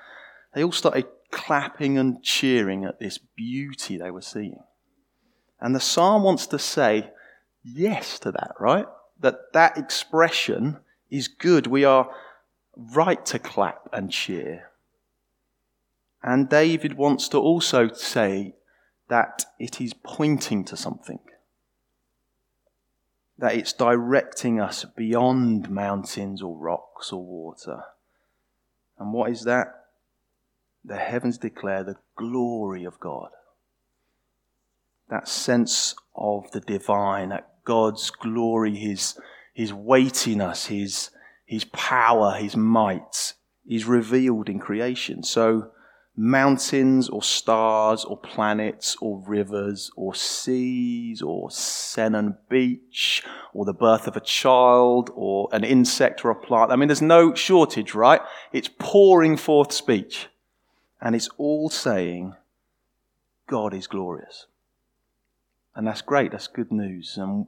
they 0.55 0.63
all 0.63 0.71
started 0.71 1.05
clapping 1.29 1.99
and 1.99 2.23
cheering 2.23 2.85
at 2.85 2.99
this 2.99 3.19
beauty 3.19 3.97
they 3.97 4.09
were 4.09 4.23
seeing. 4.23 4.63
And 5.61 5.75
the 5.75 5.79
psalm 5.79 6.23
wants 6.23 6.47
to 6.47 6.57
say 6.57 7.11
yes 7.63 8.17
to 8.21 8.31
that, 8.31 8.55
right? 8.59 8.87
That 9.19 9.53
that 9.53 9.77
expression 9.77 10.77
is 11.11 11.27
good. 11.27 11.67
We 11.67 11.85
are 11.85 12.09
right 12.75 13.23
to 13.27 13.37
clap 13.37 13.87
and 13.93 14.11
cheer. 14.11 14.71
And 16.23 16.49
David 16.49 16.97
wants 16.97 17.29
to 17.29 17.37
also 17.37 17.89
say 17.89 18.55
that 19.07 19.45
it 19.59 19.79
is 19.79 19.93
pointing 19.93 20.65
to 20.65 20.75
something. 20.75 21.19
That 23.39 23.55
it's 23.55 23.73
directing 23.73 24.59
us 24.59 24.85
beyond 24.85 25.69
mountains 25.69 26.41
or 26.41 26.55
rocks 26.57 27.11
or 27.11 27.23
water. 27.23 27.83
And 28.97 29.13
what 29.13 29.31
is 29.31 29.43
that? 29.45 29.85
The 30.83 30.97
heavens 30.97 31.37
declare 31.37 31.83
the 31.83 31.95
glory 32.15 32.83
of 32.83 32.99
God. 32.99 33.29
That 35.09 35.27
sense 35.27 35.95
of 36.15 36.51
the 36.51 36.59
divine, 36.59 37.29
that 37.29 37.63
God's 37.63 38.09
glory, 38.11 38.75
His, 38.75 39.17
His 39.53 39.73
weightiness, 39.73 40.65
His, 40.65 41.09
His 41.45 41.63
power, 41.65 42.33
His 42.33 42.57
might 42.57 43.33
is 43.65 43.85
revealed 43.85 44.49
in 44.49 44.59
creation. 44.59 45.23
So, 45.23 45.71
mountains 46.19 47.07
or 47.07 47.23
stars 47.23 48.03
or 48.03 48.17
planets 48.17 48.97
or 48.99 49.23
rivers 49.25 49.89
or 49.95 50.13
seas 50.13 51.21
or 51.21 51.47
Sennen 51.47 52.35
Beach 52.49 53.23
or 53.53 53.63
the 53.63 53.73
birth 53.73 54.05
of 54.05 54.17
a 54.17 54.21
child 54.21 55.11
or 55.15 55.47
an 55.53 55.63
insect 55.63 56.25
or 56.25 56.31
a 56.31 56.35
plant. 56.35 56.73
I 56.73 56.75
mean, 56.75 56.89
there's 56.89 57.01
no 57.01 57.33
shortage, 57.33 57.95
right? 57.95 58.19
It's 58.51 58.69
pouring 58.79 59.37
forth 59.37 59.71
speech. 59.71 60.27
And 60.99 61.15
it's 61.15 61.29
all 61.37 61.69
saying, 61.69 62.35
God 63.47 63.73
is 63.73 63.87
glorious. 63.87 64.47
And 65.73 65.87
that's 65.87 66.01
great. 66.01 66.33
That's 66.33 66.47
good 66.47 66.69
news. 66.69 67.15
And 67.15 67.47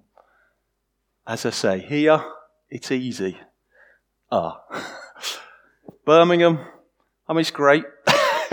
as 1.28 1.46
I 1.46 1.50
say, 1.50 1.80
here, 1.80 2.24
it's 2.70 2.90
easy. 2.90 3.38
Ah. 4.32 4.62
Birmingham, 6.06 6.60
I 7.28 7.34
mean, 7.34 7.42
it's 7.42 7.52
great. 7.52 7.84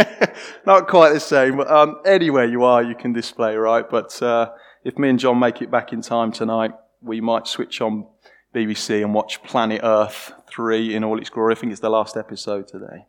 Not 0.67 0.89
quite 0.89 1.13
the 1.13 1.21
same. 1.21 1.57
But, 1.57 1.71
um, 1.71 2.01
anywhere 2.05 2.45
you 2.45 2.65
are, 2.65 2.83
you 2.83 2.95
can 2.95 3.13
display, 3.13 3.57
right? 3.57 3.89
But 3.89 4.21
uh, 4.23 4.53
if 4.85 4.99
me 4.99 5.09
and 5.11 5.19
John 5.19 5.39
make 5.39 5.63
it 5.63 5.71
back 5.71 5.93
in 5.93 6.03
time 6.03 6.33
tonight, 6.33 6.73
we 7.01 7.21
might 7.21 7.47
switch 7.47 7.81
on 7.81 8.07
BBC 8.55 9.03
and 9.03 9.15
watch 9.15 9.43
Planet 9.43 9.81
Earth 9.83 10.33
3 10.49 10.95
in 10.95 11.05
all 11.05 11.19
its 11.19 11.31
glory. 11.31 11.55
I 11.55 11.59
think 11.59 11.73
it's 11.73 11.81
the 11.81 11.91
last 11.91 12.17
episode 12.17 12.69
today. 12.69 13.07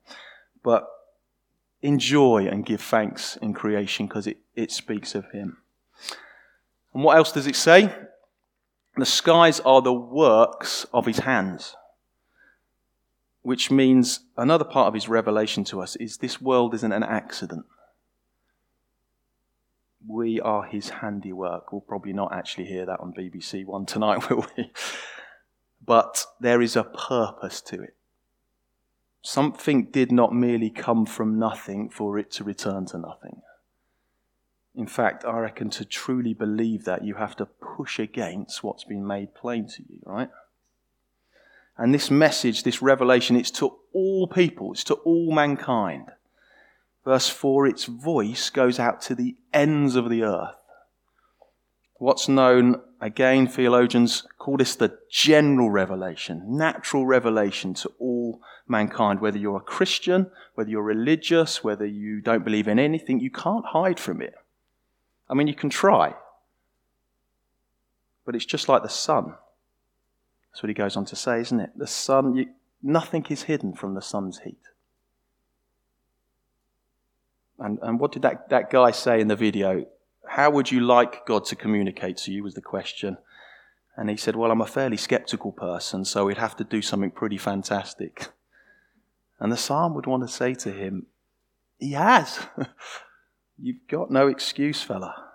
But 0.63 0.87
enjoy 1.81 2.47
and 2.47 2.65
give 2.65 2.81
thanks 2.81 3.37
in 3.37 3.53
creation 3.53 4.07
because 4.07 4.27
it, 4.27 4.37
it 4.55 4.71
speaks 4.71 5.15
of 5.15 5.31
Him. 5.31 5.57
And 6.93 7.03
what 7.03 7.17
else 7.17 7.31
does 7.31 7.47
it 7.47 7.55
say? 7.55 7.93
The 8.97 9.05
skies 9.05 9.59
are 9.61 9.81
the 9.81 9.93
works 9.93 10.85
of 10.93 11.05
His 11.05 11.19
hands 11.19 11.75
which 13.49 13.71
means 13.71 14.19
another 14.37 14.63
part 14.63 14.87
of 14.87 14.93
his 14.93 15.09
revelation 15.09 15.63
to 15.63 15.81
us 15.81 15.95
is 15.95 16.17
this 16.17 16.39
world 16.39 16.75
isn't 16.75 16.91
an 16.91 17.01
accident. 17.01 17.65
We 20.07 20.39
are 20.39 20.61
his 20.61 20.89
handiwork. 20.89 21.71
We'll 21.71 21.81
probably 21.81 22.13
not 22.13 22.31
actually 22.31 22.65
hear 22.65 22.85
that 22.85 22.99
on 22.99 23.11
BBC 23.11 23.65
One 23.65 23.87
tonight, 23.87 24.29
will 24.29 24.45
we? 24.55 24.71
But 25.83 26.27
there 26.39 26.61
is 26.61 26.75
a 26.75 26.83
purpose 26.83 27.59
to 27.61 27.81
it. 27.81 27.95
Something 29.23 29.85
did 29.85 30.11
not 30.11 30.31
merely 30.31 30.69
come 30.69 31.07
from 31.07 31.39
nothing 31.39 31.89
for 31.89 32.19
it 32.19 32.29
to 32.33 32.43
return 32.43 32.85
to 32.85 32.99
nothing. 32.99 33.41
In 34.75 34.85
fact, 34.85 35.25
I 35.25 35.39
reckon 35.39 35.71
to 35.71 35.85
truly 35.85 36.35
believe 36.35 36.85
that, 36.85 37.03
you 37.03 37.15
have 37.15 37.35
to 37.37 37.47
push 37.47 37.97
against 37.97 38.63
what's 38.63 38.83
been 38.83 39.07
made 39.07 39.33
plain 39.33 39.67
to 39.69 39.81
you, 39.89 40.01
right? 40.05 40.29
And 41.79 41.93
this 41.93 42.11
message, 42.11 42.63
this 42.63 42.81
revelation, 42.81 43.37
it's 43.37 43.51
to 43.51 43.73
all 43.93 44.27
people, 44.27 44.73
it's 44.73 44.83
to 44.83 44.95
all 44.95 45.31
mankind. 45.31 46.11
Verse 47.05 47.29
4 47.29 47.67
its 47.67 47.85
voice 47.85 48.49
goes 48.49 48.79
out 48.79 49.01
to 49.03 49.15
the 49.15 49.37
ends 49.53 49.95
of 49.95 50.09
the 50.09 50.23
earth. 50.23 50.57
What's 51.95 52.27
known, 52.27 52.81
again, 52.99 53.47
theologians 53.47 54.27
call 54.37 54.57
this 54.57 54.75
the 54.75 54.99
general 55.09 55.71
revelation, 55.71 56.43
natural 56.45 57.05
revelation 57.05 57.73
to 57.75 57.91
all 57.97 58.41
mankind. 58.67 59.21
Whether 59.21 59.37
you're 59.37 59.57
a 59.57 59.61
Christian, 59.61 60.29
whether 60.55 60.69
you're 60.69 60.83
religious, 60.83 61.63
whether 61.63 61.85
you 61.85 62.19
don't 62.19 62.43
believe 62.43 62.67
in 62.67 62.77
anything, 62.77 63.21
you 63.21 63.31
can't 63.31 63.65
hide 63.67 64.01
from 64.01 64.21
it. 64.21 64.35
I 65.29 65.33
mean, 65.33 65.47
you 65.47 65.55
can 65.55 65.69
try, 65.69 66.13
but 68.25 68.35
it's 68.35 68.45
just 68.45 68.67
like 68.67 68.83
the 68.83 68.89
sun. 68.89 69.35
That's 70.51 70.63
what 70.63 70.69
he 70.69 70.73
goes 70.73 70.95
on 70.95 71.05
to 71.05 71.15
say, 71.15 71.39
isn't 71.41 71.59
it? 71.59 71.71
The 71.75 71.87
sun, 71.87 72.35
you, 72.35 72.47
nothing 72.81 73.25
is 73.29 73.43
hidden 73.43 73.73
from 73.73 73.93
the 73.93 74.01
sun's 74.01 74.39
heat. 74.39 74.59
And, 77.59 77.77
and 77.81 77.99
what 77.99 78.11
did 78.11 78.21
that, 78.21 78.49
that 78.49 78.69
guy 78.69 78.91
say 78.91 79.19
in 79.19 79.27
the 79.27 79.35
video? 79.35 79.85
How 80.27 80.49
would 80.49 80.71
you 80.71 80.79
like 80.79 81.25
God 81.25 81.45
to 81.45 81.55
communicate 81.55 82.17
to 82.17 82.31
you? 82.31 82.43
was 82.43 82.53
the 82.53 82.61
question. 82.61 83.17
And 83.97 84.09
he 84.09 84.15
said, 84.15 84.35
Well, 84.35 84.51
I'm 84.51 84.61
a 84.61 84.67
fairly 84.67 84.97
skeptical 84.97 85.51
person, 85.51 86.05
so 86.05 86.25
we'd 86.25 86.37
have 86.37 86.55
to 86.57 86.63
do 86.63 86.81
something 86.81 87.11
pretty 87.11 87.37
fantastic. 87.37 88.27
And 89.39 89.51
the 89.51 89.57
psalm 89.57 89.93
would 89.95 90.05
want 90.05 90.23
to 90.23 90.33
say 90.33 90.53
to 90.55 90.71
him, 90.71 91.07
He 91.77 91.91
has. 91.91 92.39
You've 93.61 93.87
got 93.89 94.09
no 94.09 94.27
excuse, 94.27 94.81
fella. 94.81 95.28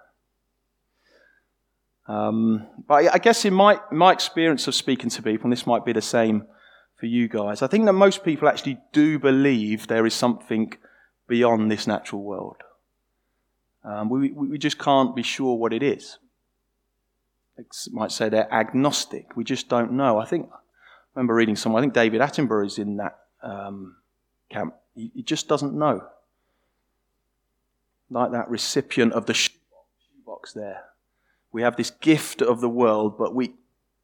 Um, 2.07 2.67
but 2.87 3.13
I 3.13 3.19
guess 3.19 3.45
in 3.45 3.55
my, 3.55 3.81
my 3.91 4.13
experience 4.13 4.69
of 4.69 4.75
speaking 4.75 5.11
to 5.11 5.23
people, 5.23 5.45
and 5.45 5.53
this 5.53 5.67
might 5.67 5.85
be 5.85 5.93
the 5.93 6.03
same 6.03 6.47
for 6.97 7.07
you 7.07 7.29
guys, 7.29 7.63
I 7.63 7.67
think 7.67 7.87
that 7.87 7.95
most 7.95 8.25
people 8.25 8.49
actually 8.49 8.79
do 8.93 9.19
believe 9.19 9.87
there 9.87 10.05
is 10.05 10.15
something 10.15 10.75
beyond 11.27 11.71
this 11.71 11.87
natural 11.87 12.23
world. 12.23 12.57
Um, 13.85 14.09
we, 14.09 14.33
we 14.33 14.59
just 14.59 14.79
can't 14.79 15.17
be 15.17 15.23
sure 15.23 15.57
what 15.57 15.73
it 15.73 15.83
is. 15.83 16.19
They 17.57 17.65
might 17.93 18.13
say 18.13 18.29
they're 18.29 18.53
agnostic. 18.53 19.37
We 19.37 19.45
just 19.45 19.69
don't 19.69 19.93
know. 19.93 20.19
I 20.19 20.27
think, 20.27 20.49
I 20.53 20.59
remember 21.15 21.35
reading 21.35 21.57
somewhere, 21.57 21.81
I 21.81 21.85
think 21.85 21.95
David 21.95 22.21
Attenborough 22.21 22.67
is 22.67 22.79
in 22.79 22.97
that 22.97 23.19
um, 23.43 23.97
camp. 24.51 24.75
He, 24.95 25.11
he, 25.15 25.23
just 25.23 25.49
doesn't 25.49 25.75
know. 25.75 26.05
Like 28.11 28.33
that 28.33 28.49
recipient 28.49 29.13
of 29.13 29.27
the 29.27 29.35
shoebox 29.35 30.53
there 30.53 30.85
we 31.55 31.63
have 31.63 31.77
this 31.77 31.91
gift 31.91 32.43
of 32.43 32.61
the 32.61 32.69
world, 32.69 33.17
but 33.17 33.33
we, 33.33 33.55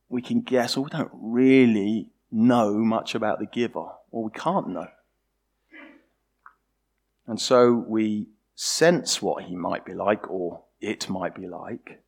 we 0.08 0.22
can 0.22 0.40
guess, 0.40 0.76
or 0.76 0.84
we 0.84 0.90
don't 0.90 1.10
really 1.12 2.06
know 2.30 2.74
much 2.74 3.16
about 3.16 3.40
the 3.40 3.46
giver, 3.46 3.86
or 4.12 4.22
we 4.22 4.30
can't 4.30 4.68
know. 4.68 4.86
And 7.26 7.40
so 7.40 7.72
we 7.72 8.28
sense 8.54 9.20
what 9.20 9.42
he 9.44 9.56
might 9.56 9.84
be 9.84 9.94
like, 9.94 10.30
or 10.30 10.62
it 10.80 11.10
might 11.10 11.34
be 11.34 11.48
like, 11.48 12.04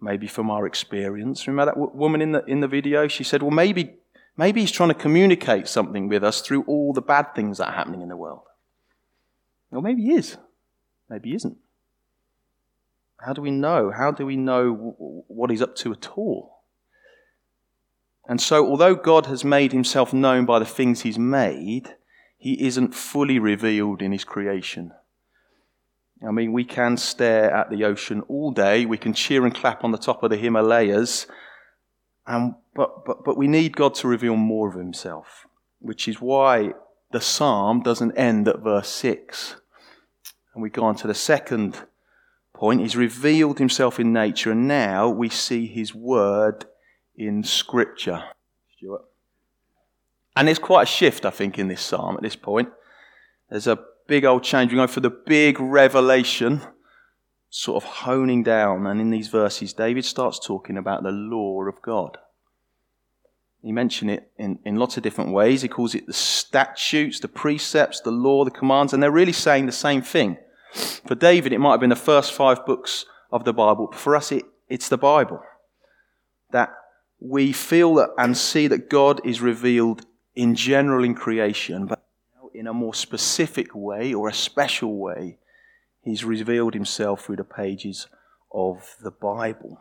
maybe 0.00 0.26
from 0.26 0.50
our 0.50 0.66
experience. 0.66 1.46
Remember 1.46 1.70
that 1.70 1.94
woman 1.94 2.22
in 2.22 2.32
the, 2.32 2.42
in 2.46 2.60
the 2.60 2.68
video? 2.68 3.08
She 3.08 3.24
said, 3.24 3.42
well, 3.42 3.50
maybe, 3.50 3.96
maybe 4.38 4.62
he's 4.62 4.72
trying 4.72 4.88
to 4.88 4.94
communicate 4.94 5.68
something 5.68 6.08
with 6.08 6.24
us 6.24 6.40
through 6.40 6.62
all 6.62 6.94
the 6.94 7.02
bad 7.02 7.34
things 7.34 7.58
that 7.58 7.68
are 7.68 7.74
happening 7.74 8.00
in 8.00 8.08
the 8.08 8.16
world. 8.16 8.44
Or 9.70 9.82
maybe 9.82 10.02
he 10.02 10.14
is. 10.14 10.38
Maybe 11.10 11.28
he 11.28 11.34
isn't. 11.36 11.58
How 13.24 13.32
do 13.32 13.40
we 13.40 13.50
know? 13.50 13.92
How 13.96 14.10
do 14.10 14.26
we 14.26 14.36
know 14.36 14.72
what 15.28 15.50
he's 15.50 15.62
up 15.62 15.76
to 15.76 15.92
at 15.92 16.08
all? 16.16 16.62
And 18.28 18.40
so, 18.40 18.66
although 18.66 18.94
God 18.94 19.26
has 19.26 19.44
made 19.44 19.72
himself 19.72 20.12
known 20.12 20.44
by 20.44 20.58
the 20.58 20.64
things 20.64 21.00
he's 21.00 21.18
made, 21.18 21.96
he 22.36 22.66
isn't 22.66 22.94
fully 22.94 23.38
revealed 23.38 24.02
in 24.02 24.12
his 24.12 24.24
creation. 24.24 24.92
I 26.26 26.30
mean, 26.30 26.52
we 26.52 26.64
can 26.64 26.96
stare 26.96 27.50
at 27.50 27.70
the 27.70 27.84
ocean 27.84 28.22
all 28.28 28.52
day, 28.52 28.86
we 28.86 28.98
can 28.98 29.12
cheer 29.12 29.44
and 29.44 29.54
clap 29.54 29.82
on 29.82 29.90
the 29.90 29.98
top 29.98 30.22
of 30.22 30.30
the 30.30 30.36
Himalayas, 30.36 31.26
and, 32.26 32.54
but, 32.74 33.04
but, 33.04 33.24
but 33.24 33.36
we 33.36 33.48
need 33.48 33.76
God 33.76 33.94
to 33.96 34.08
reveal 34.08 34.36
more 34.36 34.68
of 34.68 34.76
Himself, 34.76 35.46
which 35.80 36.06
is 36.06 36.20
why 36.20 36.72
the 37.10 37.20
psalm 37.20 37.82
doesn't 37.82 38.16
end 38.16 38.46
at 38.46 38.60
verse 38.60 38.88
6. 38.88 39.56
And 40.54 40.62
we 40.62 40.70
go 40.70 40.84
on 40.84 40.94
to 40.96 41.06
the 41.08 41.14
second 41.14 41.80
point. 42.62 42.80
He's 42.80 42.94
revealed 42.94 43.58
Himself 43.58 43.98
in 43.98 44.12
nature, 44.12 44.52
and 44.52 44.68
now 44.68 45.08
we 45.08 45.28
see 45.28 45.66
His 45.66 45.92
word 45.92 46.64
in 47.16 47.42
Scripture. 47.42 48.22
Stuart. 48.76 49.04
And 50.36 50.46
there's 50.46 50.60
quite 50.60 50.84
a 50.84 50.86
shift, 50.86 51.26
I 51.26 51.30
think, 51.30 51.58
in 51.58 51.66
this 51.66 51.82
psalm 51.82 52.14
at 52.14 52.22
this 52.22 52.36
point. 52.36 52.68
There's 53.50 53.66
a 53.66 53.80
big 54.06 54.24
old 54.24 54.44
change. 54.44 54.70
We 54.70 54.76
go 54.76 54.86
for 54.86 55.00
the 55.00 55.10
big 55.10 55.58
revelation, 55.58 56.60
sort 57.50 57.82
of 57.82 57.90
honing 57.90 58.44
down. 58.44 58.86
And 58.86 59.00
in 59.00 59.10
these 59.10 59.26
verses, 59.26 59.72
David 59.72 60.04
starts 60.04 60.38
talking 60.38 60.78
about 60.78 61.02
the 61.02 61.10
law 61.10 61.64
of 61.64 61.82
God. 61.82 62.16
He 63.60 63.72
mentions 63.72 64.12
it 64.12 64.30
in, 64.38 64.60
in 64.64 64.76
lots 64.76 64.96
of 64.96 65.02
different 65.02 65.32
ways. 65.32 65.62
He 65.62 65.68
calls 65.68 65.96
it 65.96 66.06
the 66.06 66.12
statutes, 66.12 67.18
the 67.18 67.26
precepts, 67.26 68.00
the 68.00 68.12
law, 68.12 68.44
the 68.44 68.52
commands, 68.52 68.92
and 68.92 69.02
they're 69.02 69.10
really 69.10 69.32
saying 69.32 69.66
the 69.66 69.72
same 69.72 70.00
thing. 70.00 70.38
For 70.72 71.14
David, 71.14 71.52
it 71.52 71.58
might 71.58 71.72
have 71.72 71.80
been 71.80 71.90
the 71.90 71.96
first 71.96 72.32
five 72.32 72.64
books 72.64 73.04
of 73.30 73.44
the 73.44 73.52
Bible, 73.52 73.88
but 73.90 73.98
for 73.98 74.16
us, 74.16 74.32
it, 74.32 74.44
it's 74.68 74.88
the 74.88 74.98
Bible. 74.98 75.42
That 76.50 76.70
we 77.20 77.52
feel 77.52 77.94
that 77.96 78.10
and 78.18 78.36
see 78.36 78.66
that 78.68 78.90
God 78.90 79.20
is 79.24 79.40
revealed 79.40 80.06
in 80.34 80.54
general 80.54 81.04
in 81.04 81.14
creation, 81.14 81.86
but 81.86 82.02
in 82.54 82.66
a 82.66 82.72
more 82.72 82.94
specific 82.94 83.74
way 83.74 84.14
or 84.14 84.28
a 84.28 84.34
special 84.34 84.96
way, 84.96 85.38
he's 86.02 86.24
revealed 86.24 86.74
himself 86.74 87.24
through 87.24 87.36
the 87.36 87.44
pages 87.44 88.06
of 88.50 88.96
the 89.02 89.10
Bible. 89.10 89.78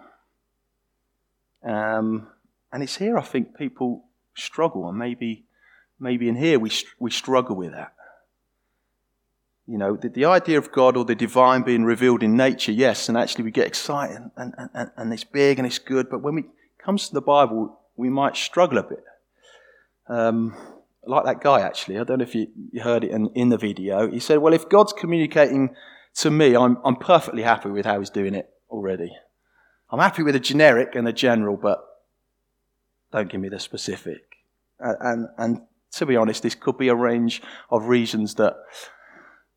Um, 1.64 2.28
and 2.72 2.84
it's 2.84 2.98
here 2.98 3.18
I 3.18 3.22
think 3.24 3.58
people 3.58 4.06
struggle, 4.36 4.88
and 4.88 4.98
maybe, 4.98 5.46
maybe 6.00 6.28
in 6.30 6.36
here 6.36 6.60
we, 6.60 6.72
we 7.00 7.12
struggle 7.12 7.56
with 7.56 7.72
that. 7.72 7.94
You 9.68 9.78
know, 9.78 9.96
the, 9.96 10.10
the 10.10 10.26
idea 10.26 10.58
of 10.58 10.72
God 10.72 10.98
or 10.98 11.06
the 11.06 11.16
divine 11.16 11.62
being 11.62 11.84
revealed 11.84 12.24
in 12.24 12.36
nature, 12.36 12.72
yes, 12.72 13.08
and 13.08 13.18
actually 13.18 13.46
we 13.46 13.52
get 13.52 13.68
excited 13.68 14.18
and, 14.36 14.54
and, 14.58 14.70
and, 14.74 14.92
and 14.98 15.14
it's 15.14 15.24
big 15.24 15.60
and 15.60 15.66
it's 15.66 15.80
good, 15.80 16.10
but 16.10 16.22
when 16.22 16.40
it 16.40 16.46
comes 16.84 17.08
to 17.08 17.14
the 17.14 17.22
Bible, 17.22 17.80
we 17.96 18.10
might 18.10 18.36
struggle 18.36 18.80
a 18.80 18.84
bit. 18.84 19.04
Um, 20.10 20.56
like 21.06 21.26
that 21.26 21.42
guy 21.42 21.62
actually. 21.62 22.00
I 22.00 22.04
don't 22.04 22.20
know 22.20 22.24
if 22.24 22.36
you, 22.36 22.48
heard 22.82 23.04
it 23.04 23.12
in, 23.12 23.28
in 23.36 23.50
the 23.50 23.58
video. 23.58 24.10
He 24.10 24.20
said, 24.20 24.40
Well, 24.40 24.54
if 24.54 24.70
God's 24.70 24.94
communicating 24.94 25.76
to 26.16 26.32
me, 26.32 26.56
I'm, 26.56 26.78
I'm 26.84 26.96
perfectly 26.96 27.44
happy 27.44 27.70
with 27.70 27.86
how 27.86 28.00
he's 28.00 28.10
doing 28.10 28.36
it 28.36 28.50
already. 28.70 29.12
I'm 29.90 30.00
happy 30.00 30.24
with 30.24 30.34
the 30.34 30.40
generic 30.40 30.96
and 30.96 31.06
the 31.06 31.14
general, 31.14 31.58
but 31.58 31.84
don't 33.12 33.30
give 33.30 33.42
me 33.42 33.50
the 33.50 33.60
specific. 33.60 34.22
And, 34.80 34.98
and, 35.02 35.28
and 35.38 35.62
to 35.94 36.06
be 36.06 36.16
honest, 36.16 36.44
this 36.44 36.56
could 36.56 36.78
be 36.78 36.88
a 36.88 36.96
range 36.96 37.42
of 37.70 37.86
reasons 37.86 38.36
that 38.36 38.56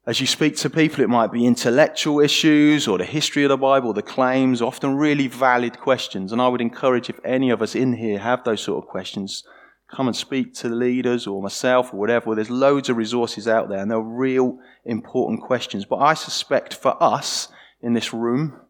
as 0.07 0.21
you 0.21 0.27
speak 0.27 0.57
to 0.57 0.69
people, 0.69 1.03
it 1.03 1.09
might 1.09 1.33
be 1.33 1.47
intellectual 1.47 2.21
issues 2.21 2.87
or 2.87 2.99
the 2.99 3.07
history 3.07 3.45
of 3.45 3.49
the 3.49 3.57
Bible, 3.57 3.95
the 3.95 4.03
claims, 4.03 4.61
often 4.61 4.97
really 4.97 5.29
valid 5.29 5.79
questions. 5.79 6.31
And 6.31 6.43
I 6.43 6.49
would 6.49 6.61
encourage 6.61 7.09
if 7.09 7.19
any 7.25 7.49
of 7.49 7.63
us 7.63 7.75
in 7.75 7.95
here 7.95 8.19
have 8.19 8.45
those 8.45 8.61
sort 8.61 8.85
of 8.85 8.91
questions, 8.91 9.45
come 9.89 10.07
and 10.07 10.15
speak 10.15 10.53
to 10.55 10.69
the 10.69 10.75
leaders 10.75 11.27
or 11.27 11.41
myself 11.41 11.95
or 11.95 11.97
whatever. 11.97 12.35
There's 12.35 12.51
loads 12.51 12.91
of 12.91 12.99
resources 12.99 13.49
out 13.49 13.71
there 13.71 13.79
and 13.79 13.91
they're 13.91 14.01
real 14.01 14.59
important 14.85 15.41
questions. 15.43 15.87
But 15.87 16.01
I 16.01 16.13
suspect 16.13 16.75
for 16.75 17.03
us 17.03 17.49
in 17.81 17.95
this 17.95 18.13
room, 18.13 18.61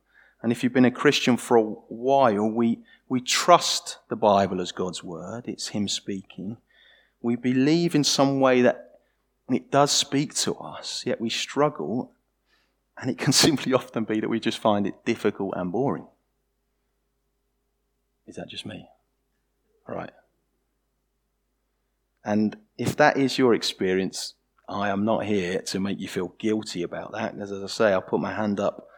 and 0.40 0.52
if 0.52 0.62
you've 0.62 0.72
been 0.72 0.84
a 0.84 0.90
Christian 0.90 1.36
for 1.36 1.56
a 1.56 1.62
while, 1.62 2.48
we, 2.48 2.78
we 3.08 3.20
trust 3.20 3.98
the 4.08 4.16
Bible 4.16 4.60
as 4.60 4.70
God's 4.70 5.02
word. 5.02 5.48
It's 5.48 5.68
Him 5.68 5.88
speaking. 5.88 6.58
We 7.22 7.34
believe 7.34 7.96
in 7.96 8.04
some 8.04 8.38
way 8.38 8.62
that 8.62 8.83
it 9.50 9.70
does 9.70 9.90
speak 9.90 10.34
to 10.34 10.54
us, 10.54 11.04
yet 11.06 11.20
we 11.20 11.28
struggle, 11.28 12.12
and 12.98 13.10
it 13.10 13.18
can 13.18 13.32
simply 13.46 13.72
often 13.72 14.04
be 14.04 14.20
that 14.20 14.28
we 14.28 14.40
just 14.40 14.58
find 14.58 14.86
it 14.86 15.04
difficult 15.04 15.54
and 15.56 15.70
boring. 15.70 16.06
Is 18.26 18.36
that 18.36 18.48
just 18.48 18.64
me? 18.64 18.88
All 19.88 19.94
right. 19.94 20.12
And 22.24 22.56
if 22.78 22.96
that 22.96 23.18
is 23.18 23.36
your 23.36 23.54
experience, 23.54 24.34
I 24.66 24.88
am 24.88 25.04
not 25.04 25.26
here 25.26 25.60
to 25.60 25.80
make 25.80 26.00
you 26.00 26.08
feel 26.08 26.34
guilty 26.38 26.82
about 26.82 27.12
that. 27.12 27.34
As 27.38 27.52
I 27.52 27.66
say, 27.66 27.92
I'll 27.92 28.00
put 28.00 28.20
my 28.20 28.32
hand 28.32 28.60
up 28.60 28.88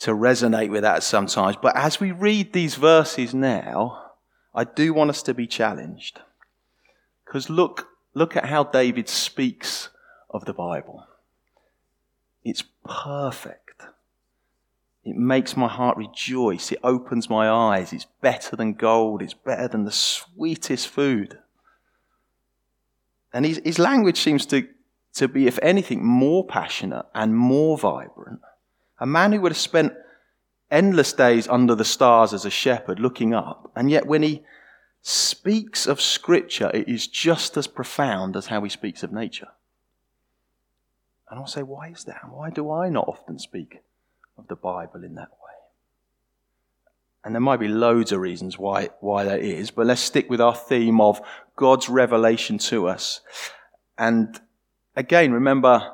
to 0.00 0.12
resonate 0.12 0.70
with 0.70 0.82
that 0.82 1.02
sometimes. 1.02 1.56
But 1.60 1.76
as 1.76 2.00
we 2.00 2.12
read 2.12 2.54
these 2.54 2.76
verses 2.76 3.34
now, 3.34 4.12
I 4.54 4.64
do 4.64 4.94
want 4.94 5.10
us 5.10 5.22
to 5.24 5.34
be 5.34 5.46
challenged. 5.46 6.20
Because 7.24 7.50
look, 7.50 7.89
look 8.14 8.36
at 8.36 8.46
how 8.46 8.64
David 8.64 9.08
speaks 9.08 9.88
of 10.28 10.44
the 10.44 10.52
Bible. 10.52 11.06
It's 12.44 12.64
perfect. 12.84 13.82
It 15.04 15.16
makes 15.16 15.56
my 15.56 15.68
heart 15.68 15.96
rejoice. 15.96 16.72
It 16.72 16.80
opens 16.82 17.30
my 17.30 17.48
eyes. 17.48 17.92
It's 17.92 18.06
better 18.20 18.56
than 18.56 18.74
gold. 18.74 19.22
It's 19.22 19.34
better 19.34 19.68
than 19.68 19.84
the 19.84 19.92
sweetest 19.92 20.88
food. 20.88 21.38
And 23.32 23.46
his, 23.46 23.60
his 23.64 23.78
language 23.78 24.20
seems 24.20 24.44
to, 24.46 24.66
to 25.14 25.28
be, 25.28 25.46
if 25.46 25.58
anything, 25.62 26.04
more 26.04 26.44
passionate 26.44 27.06
and 27.14 27.34
more 27.34 27.78
vibrant. 27.78 28.40
A 28.98 29.06
man 29.06 29.32
who 29.32 29.40
would 29.40 29.52
have 29.52 29.58
spent 29.58 29.94
endless 30.70 31.12
days 31.12 31.48
under 31.48 31.74
the 31.74 31.84
stars 31.84 32.32
as 32.32 32.44
a 32.44 32.50
shepherd 32.50 33.00
looking 33.00 33.34
up, 33.34 33.70
and 33.74 33.90
yet 33.90 34.06
when 34.06 34.22
he 34.22 34.42
speaks 35.02 35.86
of 35.86 36.00
Scripture, 36.00 36.70
it 36.74 36.88
is 36.88 37.06
just 37.06 37.56
as 37.56 37.66
profound 37.66 38.36
as 38.36 38.46
how 38.46 38.62
he 38.62 38.70
speaks 38.70 39.02
of 39.02 39.12
nature. 39.12 39.48
And 41.30 41.38
I'll 41.38 41.46
say, 41.46 41.62
why 41.62 41.88
is 41.88 42.04
that? 42.04 42.28
Why 42.28 42.50
do 42.50 42.70
I 42.70 42.88
not 42.88 43.06
often 43.06 43.38
speak 43.38 43.82
of 44.36 44.48
the 44.48 44.56
Bible 44.56 45.04
in 45.04 45.14
that 45.14 45.30
way? 45.30 45.36
And 47.24 47.34
there 47.34 47.40
might 47.40 47.60
be 47.60 47.68
loads 47.68 48.12
of 48.12 48.20
reasons 48.20 48.58
why, 48.58 48.88
why 49.00 49.24
that 49.24 49.40
is, 49.40 49.70
but 49.70 49.86
let's 49.86 50.00
stick 50.00 50.28
with 50.28 50.40
our 50.40 50.54
theme 50.54 51.00
of 51.00 51.20
God's 51.54 51.88
revelation 51.88 52.58
to 52.58 52.88
us. 52.88 53.20
And 53.96 54.40
again, 54.96 55.32
remember 55.32 55.92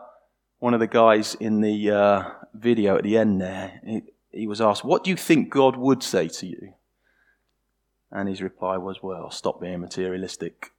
one 0.59 0.73
of 0.73 0.81
the 0.81 0.87
guys 0.87 1.35
in 1.35 1.61
the 1.61 1.91
uh, 1.91 2.31
video 2.55 2.97
at 2.97 3.03
the 3.03 3.19
end 3.19 3.41
there, 3.41 3.81
he, 3.85 4.03
he 4.31 4.47
was 4.47 4.61
asked, 4.61 4.85
What 4.85 5.05
do 5.05 5.11
you 5.11 5.17
think 5.17 5.51
God 5.51 5.77
would 5.77 6.03
say 6.03 6.29
to 6.29 6.47
you? 6.47 6.75
And 8.11 8.29
his 8.29 8.43
reply 8.43 8.77
was, 8.77 9.03
Well, 9.03 9.31
stop 9.31 9.61
being 9.61 9.81
materialistic. 9.81 10.73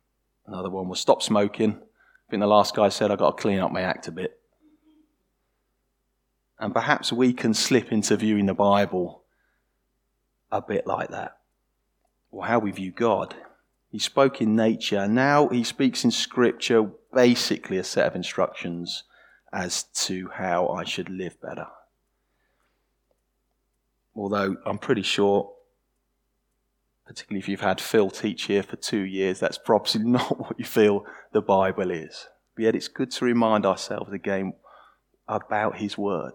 Another 0.45 0.69
one 0.69 0.87
was, 0.87 0.99
Stop 0.99 1.21
smoking. 1.21 1.71
I 1.71 2.29
think 2.31 2.41
the 2.41 2.47
last 2.47 2.75
guy 2.75 2.89
said, 2.89 3.11
I've 3.11 3.19
got 3.19 3.37
to 3.37 3.41
clean 3.41 3.59
up 3.59 3.71
my 3.71 3.81
act 3.81 4.07
a 4.07 4.11
bit. 4.11 4.39
And 6.59 6.73
perhaps 6.73 7.13
we 7.13 7.33
can 7.33 7.53
slip 7.53 7.91
into 7.91 8.17
viewing 8.17 8.47
the 8.47 8.53
Bible 8.53 9.23
a 10.51 10.61
bit 10.61 10.87
like 10.87 11.09
that. 11.09 11.37
Or 12.31 12.45
how 12.45 12.59
we 12.59 12.71
view 12.71 12.91
God. 12.91 13.35
He 13.91 13.99
spoke 13.99 14.41
in 14.41 14.55
nature. 14.55 15.07
Now 15.07 15.47
he 15.47 15.63
speaks 15.63 16.03
in 16.03 16.11
scripture, 16.11 16.89
basically 17.13 17.77
a 17.77 17.83
set 17.83 18.07
of 18.07 18.15
instructions 18.15 19.03
as 19.53 19.83
to 19.83 20.29
how 20.33 20.67
I 20.67 20.83
should 20.83 21.09
live 21.09 21.39
better. 21.41 21.67
Although 24.15 24.57
I'm 24.65 24.79
pretty 24.79 25.03
sure, 25.03 25.51
particularly 27.07 27.39
if 27.39 27.47
you've 27.47 27.61
had 27.61 27.81
Phil 27.81 28.09
teach 28.09 28.43
here 28.43 28.63
for 28.63 28.75
two 28.75 29.01
years, 29.01 29.39
that's 29.39 29.57
probably 29.57 30.03
not 30.03 30.39
what 30.39 30.59
you 30.59 30.65
feel 30.65 31.05
the 31.31 31.41
Bible 31.41 31.89
is. 31.89 32.27
But 32.55 32.63
yet 32.63 32.75
it's 32.75 32.87
good 32.87 33.11
to 33.11 33.25
remind 33.25 33.65
ourselves 33.65 34.11
again 34.11 34.53
about 35.27 35.77
his 35.77 35.97
word 35.97 36.33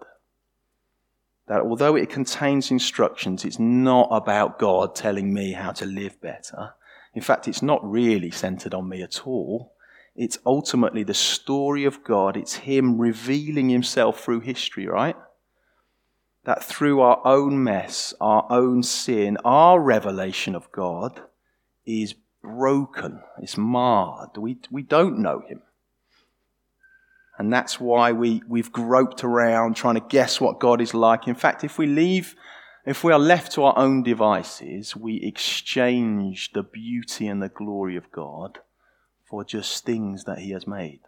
that 1.48 1.60
although 1.60 1.96
it 1.96 2.08
contains 2.08 2.70
instructions, 2.70 3.44
it's 3.44 3.58
not 3.58 4.08
about 4.10 4.58
God 4.58 4.94
telling 4.94 5.34
me 5.34 5.52
how 5.52 5.72
to 5.72 5.84
live 5.84 6.20
better. 6.20 6.74
In 7.14 7.22
fact, 7.22 7.48
it's 7.48 7.62
not 7.62 7.84
really 7.84 8.30
centered 8.30 8.72
on 8.72 8.88
me 8.88 9.02
at 9.02 9.26
all. 9.26 9.74
It's 10.14 10.38
ultimately 10.46 11.02
the 11.02 11.14
story 11.14 11.84
of 11.84 12.04
God. 12.04 12.36
It's 12.36 12.54
Him 12.54 12.98
revealing 12.98 13.68
Himself 13.68 14.20
through 14.20 14.40
history, 14.40 14.86
right? 14.86 15.16
That 16.44 16.64
through 16.64 17.00
our 17.00 17.20
own 17.24 17.62
mess, 17.62 18.14
our 18.20 18.46
own 18.50 18.82
sin, 18.82 19.38
our 19.44 19.80
revelation 19.80 20.54
of 20.54 20.72
God 20.72 21.20
is 21.86 22.14
broken, 22.42 23.22
it's 23.38 23.56
marred. 23.56 24.36
We, 24.36 24.58
we 24.70 24.82
don't 24.82 25.18
know 25.18 25.42
Him. 25.46 25.62
And 27.38 27.52
that's 27.52 27.80
why 27.80 28.12
we, 28.12 28.42
we've 28.46 28.72
groped 28.72 29.24
around 29.24 29.74
trying 29.74 29.94
to 29.94 30.06
guess 30.08 30.40
what 30.40 30.60
God 30.60 30.80
is 30.80 30.94
like. 30.94 31.26
In 31.26 31.34
fact, 31.34 31.64
if 31.64 31.78
we 31.78 31.86
leave, 31.86 32.34
if 32.84 33.04
we 33.04 33.12
are 33.12 33.18
left 33.18 33.52
to 33.52 33.64
our 33.64 33.78
own 33.78 34.02
devices, 34.02 34.94
we 34.96 35.16
exchange 35.22 36.50
the 36.52 36.62
beauty 36.62 37.26
and 37.26 37.42
the 37.42 37.48
glory 37.48 37.96
of 37.96 38.10
God 38.12 38.58
for 39.24 39.44
just 39.44 39.84
things 39.84 40.24
that 40.24 40.40
He 40.40 40.50
has 40.50 40.66
made. 40.66 41.00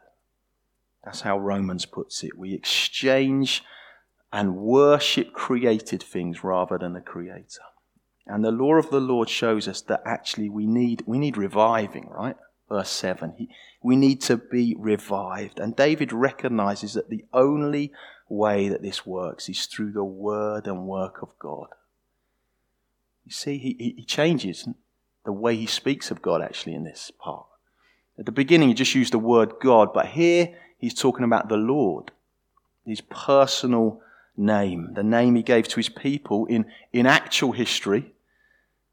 That's 1.04 1.20
how 1.20 1.38
Romans 1.38 1.84
puts 1.84 2.24
it. 2.24 2.38
We 2.38 2.54
exchange 2.54 3.62
and 4.34 4.56
worship 4.56 5.32
created 5.32 6.02
things 6.02 6.42
rather 6.42 6.76
than 6.76 6.92
the 6.92 7.00
creator. 7.00 7.62
And 8.26 8.44
the 8.44 8.50
law 8.50 8.74
of 8.74 8.90
the 8.90 8.98
Lord 8.98 9.28
shows 9.28 9.68
us 9.68 9.80
that 9.82 10.02
actually 10.04 10.48
we 10.48 10.66
need, 10.66 11.04
we 11.06 11.20
need 11.20 11.36
reviving, 11.36 12.08
right? 12.08 12.34
Verse 12.68 12.90
7. 12.90 13.34
He, 13.38 13.48
we 13.80 13.94
need 13.94 14.20
to 14.22 14.36
be 14.36 14.74
revived. 14.76 15.60
And 15.60 15.76
David 15.76 16.12
recognizes 16.12 16.94
that 16.94 17.10
the 17.10 17.24
only 17.32 17.92
way 18.28 18.68
that 18.68 18.82
this 18.82 19.06
works 19.06 19.48
is 19.48 19.66
through 19.66 19.92
the 19.92 20.02
word 20.02 20.66
and 20.66 20.88
work 20.88 21.22
of 21.22 21.38
God. 21.38 21.68
You 23.24 23.30
see, 23.30 23.58
he, 23.58 23.94
he 23.96 24.04
changes 24.04 24.68
the 25.24 25.32
way 25.32 25.54
he 25.54 25.66
speaks 25.66 26.10
of 26.10 26.22
God 26.22 26.42
actually 26.42 26.74
in 26.74 26.82
this 26.82 27.12
part. 27.20 27.46
At 28.18 28.26
the 28.26 28.32
beginning, 28.32 28.66
he 28.66 28.74
just 28.74 28.96
used 28.96 29.12
the 29.12 29.18
word 29.18 29.54
God, 29.62 29.92
but 29.94 30.06
here 30.06 30.56
he's 30.76 30.94
talking 30.94 31.24
about 31.24 31.48
the 31.48 31.56
Lord, 31.56 32.10
his 32.84 33.00
personal 33.00 34.00
name, 34.36 34.94
the 34.94 35.02
name 35.02 35.36
he 35.36 35.42
gave 35.42 35.68
to 35.68 35.76
his 35.76 35.88
people 35.88 36.46
in, 36.46 36.66
in 36.92 37.06
actual 37.06 37.52
history 37.52 38.14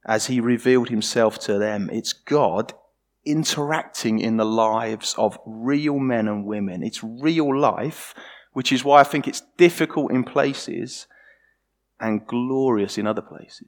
as 0.05 0.27
he 0.27 0.39
revealed 0.39 0.89
himself 0.89 1.39
to 1.39 1.57
them. 1.57 1.89
It's 1.91 2.13
God 2.13 2.73
interacting 3.23 4.19
in 4.19 4.37
the 4.37 4.45
lives 4.45 5.13
of 5.17 5.39
real 5.45 5.99
men 5.99 6.27
and 6.27 6.45
women. 6.45 6.83
It's 6.83 7.03
real 7.03 7.57
life, 7.57 8.13
which 8.53 8.71
is 8.71 8.83
why 8.83 9.01
I 9.01 9.03
think 9.03 9.27
it's 9.27 9.43
difficult 9.57 10.11
in 10.11 10.23
places 10.23 11.07
and 11.99 12.25
glorious 12.25 12.97
in 12.97 13.05
other 13.05 13.21
places. 13.21 13.67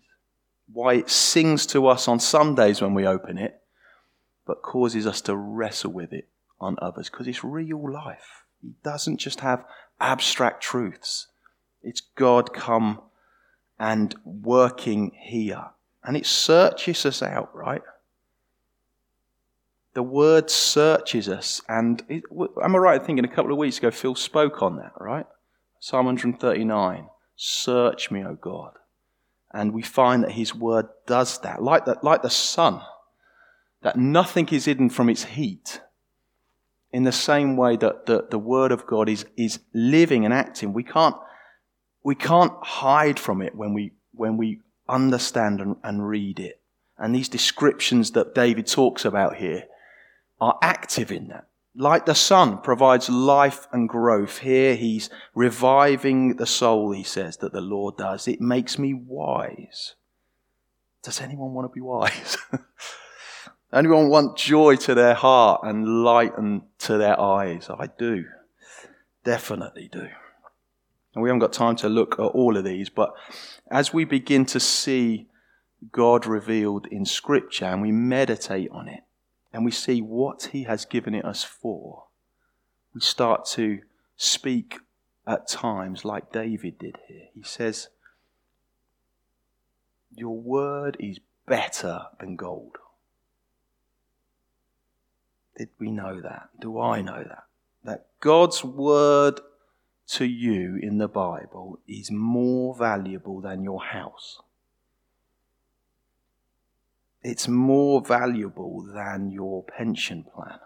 Why 0.71 0.95
it 0.95 1.09
sings 1.09 1.65
to 1.67 1.88
us 1.88 2.07
on 2.07 2.19
some 2.19 2.55
days 2.55 2.81
when 2.81 2.93
we 2.93 3.05
open 3.05 3.38
it, 3.38 3.62
but 4.45 4.63
causes 4.63 5.05
us 5.05 5.21
to 5.21 5.36
wrestle 5.36 5.91
with 5.91 6.12
it 6.13 6.29
on 6.59 6.77
others, 6.81 7.09
because 7.09 7.27
it's 7.27 7.43
real 7.43 7.91
life. 7.91 8.43
He 8.62 8.73
doesn't 8.83 9.17
just 9.17 9.41
have 9.41 9.65
abstract 9.99 10.63
truths. 10.63 11.27
It's 11.84 12.02
God 12.02 12.54
come 12.54 13.02
and 13.80 14.15
working 14.24 15.12
here. 15.19 15.65
And 16.04 16.17
it 16.17 16.26
searches 16.26 17.06
us 17.06 17.22
out, 17.22 17.54
right? 17.56 17.82
The 19.93 20.04
word 20.04 20.50
searches 20.50 21.30
us. 21.30 21.62
And 21.67 22.04
it, 22.10 22.24
am 22.32 22.76
I 22.76 22.80
right 22.80 23.00
in 23.00 23.06
thinking 23.06 23.26
a 23.26 23.30
couple 23.30 23.52
of 23.52 23.58
weeks 23.58 23.78
ago, 23.78 23.91
Phil 23.91 24.15
spoke 24.15 24.62
on 24.62 24.78
that, 24.78 24.93
right? 25.00 25.26
Psalm 25.80 26.06
139 26.06 27.10
Search 27.36 28.12
me, 28.12 28.24
O 28.24 28.36
God. 28.36 28.74
And 29.52 29.74
we 29.74 29.82
find 29.82 30.24
that 30.24 30.32
his 30.32 30.56
word 30.56 30.88
does 31.06 31.39
that. 31.39 31.62
Like 31.62 31.86
the, 31.86 31.98
like 32.02 32.22
the 32.22 32.30
sun, 32.30 32.82
that 33.82 33.98
nothing 33.98 34.48
is 34.50 34.65
hidden 34.65 34.89
from 34.89 35.10
its 35.10 35.24
heat. 35.26 35.82
In 36.91 37.04
the 37.04 37.12
same 37.12 37.58
way 37.58 37.76
that 37.78 38.06
the, 38.06 38.28
the 38.30 38.39
word 38.39 38.72
of 38.72 38.86
God 38.86 39.10
is, 39.10 39.26
is 39.36 39.60
living 39.74 40.26
and 40.26 40.34
acting, 40.34 40.74
we 40.74 40.84
can't 40.84 41.15
we 42.03 42.15
can't 42.15 42.53
hide 42.61 43.19
from 43.19 43.41
it 43.41 43.55
when 43.55 43.73
we, 43.73 43.93
when 44.13 44.37
we 44.37 44.59
understand 44.87 45.61
and, 45.61 45.77
and 45.83 46.07
read 46.07 46.39
it. 46.39 46.59
And 46.97 47.15
these 47.15 47.29
descriptions 47.29 48.11
that 48.11 48.35
David 48.35 48.67
talks 48.67 49.05
about 49.05 49.37
here 49.37 49.65
are 50.39 50.59
active 50.61 51.11
in 51.11 51.29
that. 51.29 51.47
Like 51.75 52.05
the 52.05 52.13
sun 52.13 52.59
provides 52.59 53.09
life 53.09 53.67
and 53.71 53.89
growth, 53.89 54.39
here 54.39 54.75
he's 54.75 55.09
reviving 55.33 56.35
the 56.35 56.45
soul, 56.45 56.91
he 56.91 57.03
says, 57.03 57.37
that 57.37 57.51
the 57.51 57.61
Lord 57.61 57.97
does. 57.97 58.27
It 58.27 58.39
makes 58.39 58.77
me 58.77 58.93
wise. 58.93 59.95
Does 61.01 61.19
anyone 61.19 61.53
want 61.53 61.69
to 61.69 61.73
be 61.73 61.81
wise? 61.81 62.37
anyone 63.73 64.09
want 64.09 64.37
joy 64.37 64.75
to 64.77 64.93
their 64.93 65.15
heart 65.15 65.61
and 65.63 66.03
light 66.03 66.33
to 66.79 66.97
their 66.97 67.19
eyes? 67.19 67.69
I 67.69 67.87
do. 67.87 68.25
Definitely 69.23 69.89
do. 69.91 70.09
And 71.13 71.21
we 71.21 71.30
haven't 71.30 71.39
got 71.39 71.54
time 71.54 71.76
to 71.78 71.89
look 71.89 72.13
at 72.13 72.23
all 72.23 72.58
of 72.58 72.63
these, 72.63 72.89
but 72.89 73.13
as 73.69 73.93
we 73.93 74.04
begin 74.04 74.45
to 74.47 74.60
see 74.60 75.28
God 75.91 76.26
revealed 76.26 76.88
in 76.88 77.06
Scripture 77.06 77.65
and 77.65 77.82
we 77.82 77.91
meditate 77.91 78.69
on 78.71 78.88
it 78.88 79.04
and 79.52 79.65
we 79.65 79.71
see 79.71 80.02
what 80.02 80.49
He 80.52 80.63
has 80.63 80.86
given 80.86 81.13
it 81.13 81.26
us 81.26 81.43
for, 81.43 82.06
we 82.93 83.02
start 83.02 83.45
to 83.47 83.80
speak 84.17 84.80
at 85.28 85.47
times 85.47 86.04
like 86.04 86.32
David 86.32 86.80
did 86.80 86.97
here. 87.08 87.28
He 87.34 87.43
says, 87.43 87.89
Your 90.15 90.36
word 90.36 90.97
is 90.99 91.19
better 91.45 92.08
than 92.19 92.36
gold. 92.36 92.78
Did 95.58 95.69
we 95.80 95.91
know 95.91 96.19
that? 96.21 96.49
Do 96.60 96.80
I 96.80 97.02
know 97.02 97.23
that? 97.23 97.43
That 97.84 98.06
God's 98.19 98.63
word 98.63 99.39
to 100.07 100.25
you 100.25 100.77
in 100.81 100.97
the 100.97 101.07
Bible 101.07 101.79
is 101.87 102.11
more 102.11 102.75
valuable 102.75 103.41
than 103.41 103.63
your 103.63 103.81
house. 103.81 104.39
It's 107.21 107.47
more 107.47 108.01
valuable 108.01 108.85
than 108.93 109.31
your 109.31 109.63
pension 109.63 110.25
plan. 110.35 110.59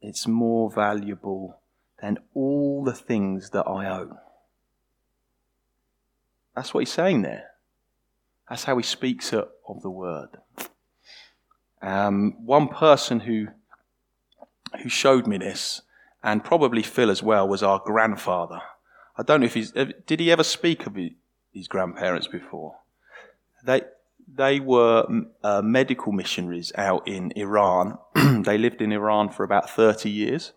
It's 0.00 0.26
more 0.28 0.70
valuable 0.70 1.60
than 2.00 2.18
all 2.32 2.84
the 2.84 2.92
things 2.92 3.50
that 3.50 3.66
I 3.66 3.88
own. 3.88 4.18
That's 6.54 6.72
what 6.72 6.80
he's 6.80 6.92
saying 6.92 7.22
there. 7.22 7.50
That's 8.48 8.64
how 8.64 8.76
he 8.76 8.84
speaks 8.84 9.32
of 9.32 9.82
the 9.82 9.90
word. 9.90 10.28
Um, 11.82 12.36
one 12.44 12.68
person 12.68 13.20
who 13.20 13.48
who 14.82 14.88
showed 14.88 15.26
me 15.26 15.38
this 15.38 15.82
and 16.24 16.42
probably 16.42 16.82
Phil 16.82 17.10
as 17.10 17.22
well, 17.22 17.46
was 17.46 17.62
our 17.62 17.78
grandfather. 17.78 18.62
I 19.16 19.22
don't 19.22 19.40
know 19.40 19.46
if 19.46 19.54
he's, 19.54 19.72
did 19.72 20.18
he 20.18 20.32
ever 20.32 20.42
speak 20.42 20.86
of 20.86 20.96
his 21.52 21.68
grandparents 21.68 22.26
before? 22.26 22.76
They, 23.62 23.82
they 24.26 24.58
were 24.58 25.06
uh, 25.42 25.60
medical 25.62 26.12
missionaries 26.12 26.72
out 26.76 27.06
in 27.06 27.30
Iran. 27.36 27.98
they 28.14 28.56
lived 28.56 28.80
in 28.80 28.90
Iran 28.90 29.28
for 29.28 29.44
about 29.44 29.68
30 29.68 30.10
years. 30.10 30.52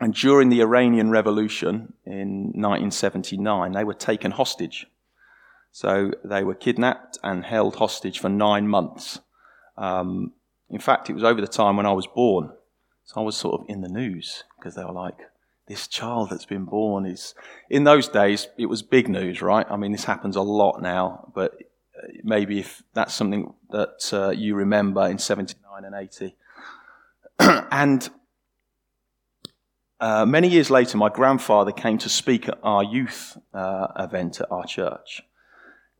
And 0.00 0.12
during 0.12 0.48
the 0.48 0.60
Iranian 0.60 1.10
Revolution 1.10 1.92
in 2.04 2.46
1979, 2.54 3.72
they 3.72 3.84
were 3.84 3.94
taken 3.94 4.32
hostage. 4.32 4.88
So 5.70 6.10
they 6.24 6.42
were 6.42 6.54
kidnapped 6.54 7.18
and 7.22 7.44
held 7.44 7.76
hostage 7.76 8.18
for 8.18 8.28
nine 8.28 8.66
months. 8.66 9.20
Um, 9.76 10.32
in 10.68 10.80
fact, 10.80 11.08
it 11.08 11.14
was 11.14 11.24
over 11.24 11.40
the 11.40 11.46
time 11.46 11.76
when 11.76 11.86
I 11.86 11.92
was 11.92 12.08
born. 12.08 12.50
So 13.04 13.20
I 13.20 13.24
was 13.24 13.36
sort 13.36 13.60
of 13.60 13.66
in 13.68 13.82
the 13.82 13.88
news 13.88 14.44
because 14.58 14.74
they 14.74 14.84
were 14.84 14.92
like, 14.92 15.18
this 15.66 15.88
child 15.88 16.30
that's 16.30 16.46
been 16.46 16.64
born 16.64 17.06
is. 17.06 17.34
In 17.70 17.84
those 17.84 18.08
days, 18.08 18.48
it 18.58 18.66
was 18.66 18.82
big 18.82 19.08
news, 19.08 19.40
right? 19.40 19.66
I 19.70 19.76
mean, 19.76 19.92
this 19.92 20.04
happens 20.04 20.36
a 20.36 20.42
lot 20.42 20.82
now, 20.82 21.30
but 21.34 21.54
uh, 21.96 22.08
maybe 22.22 22.58
if 22.58 22.82
that's 22.92 23.14
something 23.14 23.52
that 23.70 24.10
uh, 24.12 24.30
you 24.30 24.54
remember 24.54 25.06
in 25.08 25.18
79 25.18 25.84
and 25.84 25.94
80. 25.94 26.36
and 27.70 28.08
uh, 30.00 30.26
many 30.26 30.48
years 30.48 30.70
later, 30.70 30.98
my 30.98 31.08
grandfather 31.08 31.72
came 31.72 31.98
to 31.98 32.08
speak 32.08 32.48
at 32.48 32.58
our 32.62 32.84
youth 32.84 33.38
uh, 33.54 33.88
event 33.98 34.40
at 34.40 34.50
our 34.50 34.66
church. 34.66 35.22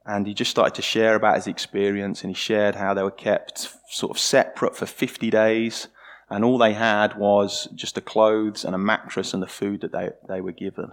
And 0.07 0.27
he 0.27 0.35
just 0.35 0.51
started 0.51 0.75
to 0.75 0.83
share 0.83 1.15
about 1.15 1.37
his 1.37 1.47
experience, 1.47 2.23
and 2.23 2.31
he 2.31 2.35
shared 2.35 2.75
how 2.75 2.93
they 2.93 3.03
were 3.03 3.11
kept 3.11 3.71
sort 3.89 4.11
of 4.11 4.19
separate 4.19 4.77
for 4.77 4.85
50 4.85 5.31
days 5.31 5.89
and 6.31 6.45
all 6.45 6.59
they 6.59 6.73
had 6.73 7.17
was 7.17 7.69
just 7.75 7.95
the 7.95 8.01
clothes 8.01 8.65
and 8.65 8.75
a 8.75 8.79
mattress 8.79 9.35
and 9.35 9.43
the 9.43 9.47
food 9.47 9.81
that 9.83 9.93
they, 9.93 10.11
they 10.29 10.41
were 10.41 10.53
given. 10.53 10.93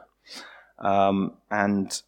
Um, 0.79 1.37
and 1.49 2.01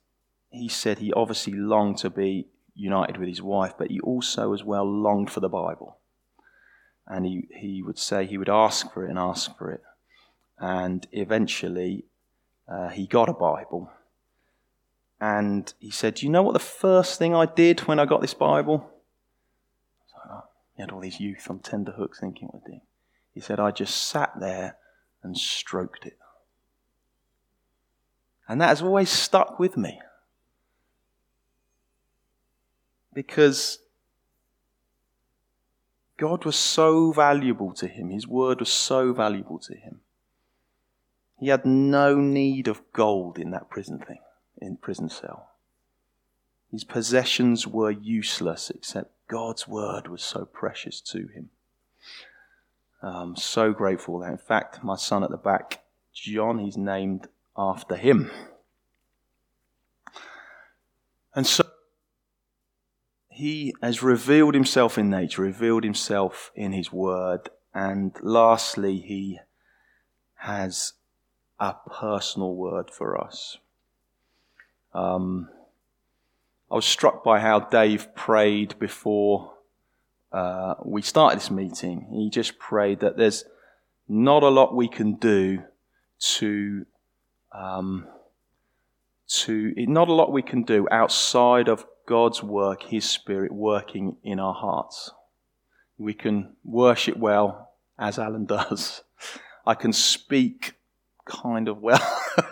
he 0.49 0.67
said 0.67 0.99
he 0.99 1.13
obviously 1.13 1.53
longed 1.53 1.97
to 1.99 2.09
be 2.09 2.47
united 2.75 3.17
with 3.17 3.27
his 3.27 3.41
wife, 3.41 3.73
but 3.77 3.89
he 3.89 3.99
also 4.01 4.53
as 4.53 4.63
well 4.63 4.85
longed 4.85 5.31
for 5.31 5.39
the 5.39 5.49
Bible. 5.49 5.97
And 7.07 7.25
he, 7.25 7.47
he 7.55 7.83
would 7.83 7.99
say 7.99 8.25
he 8.25 8.37
would 8.37 8.49
ask 8.49 8.91
for 8.93 9.05
it 9.05 9.09
and 9.09 9.19
ask 9.19 9.57
for 9.57 9.71
it. 9.71 9.81
And 10.59 11.05
eventually 11.11 12.05
uh, 12.67 12.89
he 12.89 13.07
got 13.07 13.29
a 13.29 13.33
Bible. 13.33 13.91
And 15.19 15.73
he 15.79 15.91
said, 15.91 16.15
Do 16.15 16.25
you 16.25 16.31
know 16.31 16.43
what 16.43 16.53
the 16.53 16.59
first 16.59 17.19
thing 17.19 17.33
I 17.35 17.45
did 17.45 17.81
when 17.81 17.99
I 17.99 18.05
got 18.05 18.21
this 18.21 18.33
Bible? 18.33 18.89
he 20.75 20.81
had 20.81 20.91
all 20.91 20.99
these 20.99 21.19
youth 21.19 21.49
on 21.49 21.59
tender 21.59 21.91
hooks 21.91 22.19
thinking, 22.19 22.47
what 22.47 22.65
thing. 22.65 22.81
He 23.33 23.39
said, 23.39 23.59
I 23.59 23.71
just 23.71 23.95
sat 23.95 24.39
there 24.39 24.77
and 25.23 25.37
stroked 25.37 26.05
it. 26.05 26.17
And 28.47 28.61
that 28.61 28.67
has 28.67 28.81
always 28.81 29.09
stuck 29.09 29.59
with 29.59 29.77
me. 29.77 29.99
Because 33.13 33.79
God 36.17 36.45
was 36.45 36.55
so 36.55 37.11
valuable 37.11 37.73
to 37.73 37.87
him, 37.87 38.09
His 38.09 38.27
word 38.27 38.59
was 38.59 38.71
so 38.71 39.13
valuable 39.13 39.59
to 39.59 39.75
him. 39.75 40.01
He 41.39 41.49
had 41.49 41.65
no 41.65 42.15
need 42.15 42.67
of 42.67 42.81
gold 42.93 43.37
in 43.37 43.51
that 43.51 43.69
prison 43.69 43.99
thing, 43.99 44.21
in 44.61 44.77
prison 44.77 45.09
cell. 45.09 45.49
His 46.71 46.83
possessions 46.83 47.67
were 47.67 47.91
useless 47.91 48.69
except 48.69 49.11
God's 49.27 49.67
word 49.67 50.07
was 50.07 50.23
so 50.23 50.45
precious 50.45 51.01
to 51.01 51.27
him. 51.27 51.49
I'm 53.03 53.35
so 53.35 53.73
grateful 53.73 54.19
that, 54.19 54.31
in 54.31 54.37
fact, 54.37 54.83
my 54.83 54.95
son 54.95 55.23
at 55.23 55.29
the 55.29 55.37
back, 55.37 55.83
John, 56.13 56.59
he's 56.59 56.77
named 56.77 57.27
after 57.57 57.95
him. 57.95 58.31
And 61.35 61.45
so 61.45 61.65
he 63.29 63.73
has 63.81 64.03
revealed 64.03 64.53
himself 64.53 64.97
in 64.97 65.09
nature, 65.09 65.41
revealed 65.41 65.83
himself 65.83 66.51
in 66.55 66.71
his 66.71 66.93
word, 66.93 67.49
and 67.73 68.15
lastly, 68.21 68.99
he 68.99 69.39
has 70.35 70.93
a 71.59 71.75
personal 71.89 72.53
word 72.55 72.91
for 72.91 73.19
us. 73.19 73.57
Um, 74.93 75.49
I 76.71 76.75
was 76.75 76.85
struck 76.85 77.23
by 77.23 77.39
how 77.39 77.59
Dave 77.59 78.13
prayed 78.15 78.77
before 78.79 79.52
uh, 80.33 80.73
we 80.83 81.01
started 81.03 81.39
this 81.39 81.51
meeting. 81.51 82.07
He 82.11 82.29
just 82.29 82.57
prayed 82.57 83.01
that 83.01 83.17
there's 83.17 83.45
not 84.07 84.43
a 84.43 84.49
lot 84.49 84.75
we 84.75 84.87
can 84.87 85.15
do 85.15 85.63
to 86.19 86.85
um, 87.51 88.07
to 89.27 89.73
not 89.77 90.07
a 90.09 90.13
lot 90.13 90.31
we 90.31 90.41
can 90.41 90.63
do 90.63 90.87
outside 90.91 91.67
of 91.69 91.85
God's 92.07 92.41
work, 92.41 92.83
His 92.83 93.07
Spirit 93.07 93.51
working 93.51 94.17
in 94.23 94.39
our 94.39 94.55
hearts. 94.55 95.11
We 95.97 96.15
can 96.15 96.55
worship 96.63 97.15
well, 97.17 97.71
as 97.97 98.17
Alan 98.17 98.45
does. 98.47 99.03
I 99.65 99.75
can 99.75 99.93
speak 99.93 100.73
kind 101.25 101.67
of 101.67 101.79
well. 101.79 102.21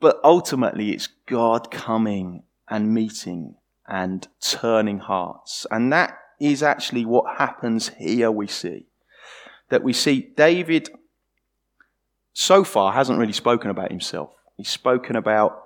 but 0.00 0.20
ultimately, 0.24 0.90
it's 0.90 1.08
God 1.26 1.70
coming 1.70 2.42
and 2.68 2.92
meeting 2.92 3.54
and 3.90 4.28
turning 4.40 5.00
hearts. 5.00 5.66
And 5.70 5.92
that 5.92 6.16
is 6.38 6.62
actually 6.62 7.04
what 7.04 7.36
happens 7.36 7.88
here, 7.98 8.30
we 8.30 8.46
see. 8.46 8.86
That 9.68 9.82
we 9.82 9.92
see 9.92 10.30
David 10.36 10.88
so 12.32 12.64
far 12.64 12.92
hasn't 12.92 13.18
really 13.18 13.32
spoken 13.32 13.68
about 13.68 13.90
himself. 13.90 14.34
He's 14.56 14.70
spoken 14.70 15.16
about 15.16 15.62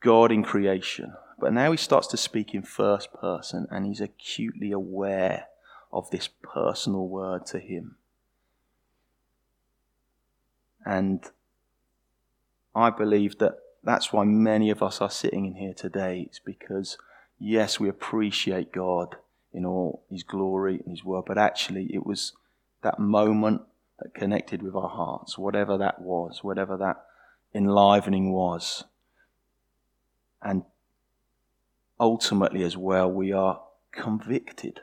God 0.00 0.30
in 0.30 0.42
creation. 0.42 1.14
But 1.38 1.52
now 1.52 1.70
he 1.70 1.76
starts 1.76 2.06
to 2.08 2.16
speak 2.16 2.54
in 2.54 2.62
first 2.62 3.12
person 3.12 3.66
and 3.70 3.86
he's 3.86 4.00
acutely 4.00 4.70
aware 4.70 5.46
of 5.92 6.10
this 6.10 6.28
personal 6.42 7.08
word 7.08 7.46
to 7.46 7.58
him. 7.58 7.96
And 10.84 11.24
I 12.74 12.90
believe 12.90 13.38
that 13.38 13.58
that's 13.82 14.12
why 14.12 14.24
many 14.24 14.70
of 14.70 14.82
us 14.82 15.00
are 15.00 15.10
sitting 15.10 15.46
in 15.46 15.54
here 15.54 15.74
today. 15.74 16.26
It's 16.26 16.38
because, 16.38 16.98
yes, 17.42 17.80
we 17.80 17.88
appreciate 17.88 18.72
God 18.72 19.16
in 19.52 19.66
all 19.66 20.04
his 20.08 20.22
glory 20.22 20.80
and 20.84 20.90
his 20.90 21.04
word, 21.04 21.24
but 21.26 21.38
actually 21.38 21.90
it 21.92 22.06
was 22.06 22.32
that 22.82 22.98
moment 22.98 23.62
that 23.98 24.14
connected 24.14 24.62
with 24.62 24.74
our 24.74 24.88
hearts, 24.88 25.36
whatever 25.36 25.76
that 25.78 26.00
was, 26.00 26.42
whatever 26.42 26.76
that 26.76 27.04
enlivening 27.54 28.32
was. 28.32 28.84
And 30.40 30.62
ultimately, 31.98 32.62
as 32.64 32.76
well, 32.76 33.10
we 33.10 33.32
are 33.32 33.60
convicted. 33.90 34.80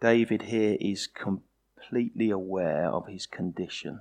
David 0.00 0.42
here 0.42 0.76
is 0.80 1.06
completely 1.06 2.30
aware 2.30 2.88
of 2.88 3.06
his 3.06 3.26
condition, 3.26 4.00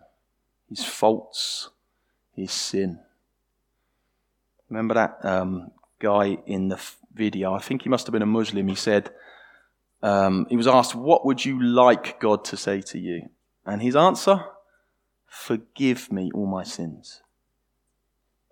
his 0.70 0.84
faults, 0.84 1.70
his 2.36 2.52
sin. 2.52 3.00
Remember 4.74 4.96
that 4.96 5.24
um, 5.24 5.72
guy 6.00 6.38
in 6.46 6.70
the 6.70 6.80
video? 7.14 7.54
I 7.54 7.60
think 7.60 7.84
he 7.84 7.90
must 7.90 8.08
have 8.08 8.14
been 8.14 8.24
a 8.24 8.26
Muslim. 8.26 8.68
He 8.68 8.76
said, 8.76 9.12
um, 10.02 10.48
he 10.50 10.58
was 10.58 10.68
asked, 10.68 10.96
What 10.96 11.26
would 11.26 11.46
you 11.46 11.62
like 11.62 12.20
God 12.20 12.44
to 12.46 12.58
say 12.58 12.82
to 12.82 12.98
you? 12.98 13.30
And 13.66 13.82
his 13.82 13.96
answer, 13.96 14.44
Forgive 15.28 16.12
me 16.12 16.32
all 16.34 16.48
my 16.48 16.64
sins 16.64 17.22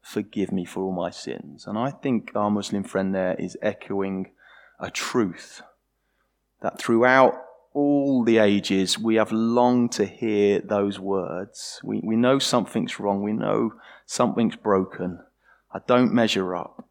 forgive 0.02 0.52
me 0.52 0.66
for 0.66 0.84
all 0.84 0.92
my 0.92 1.10
sins. 1.10 1.66
And 1.66 1.78
I 1.78 1.92
think 1.92 2.32
our 2.36 2.52
Muslim 2.52 2.84
friend 2.84 3.16
there 3.16 3.36
is 3.36 3.58
echoing 3.62 4.32
a 4.80 4.92
truth 4.92 5.62
that 6.62 6.80
throughout 6.80 7.36
all 7.74 8.24
the 8.24 8.38
ages 8.38 9.00
we 9.00 9.16
have 9.16 9.32
longed 9.32 9.94
to 9.94 10.06
hear 10.06 10.60
those 10.60 11.00
words. 11.00 11.80
We, 11.84 12.02
we 12.04 12.16
know 12.16 12.40
something's 12.40 13.00
wrong, 13.00 13.22
we 13.22 13.32
know 13.32 13.74
something's 14.06 14.58
broken. 14.58 15.20
I 15.74 15.80
don't 15.86 16.14
measure 16.14 16.56
up. 16.56 16.88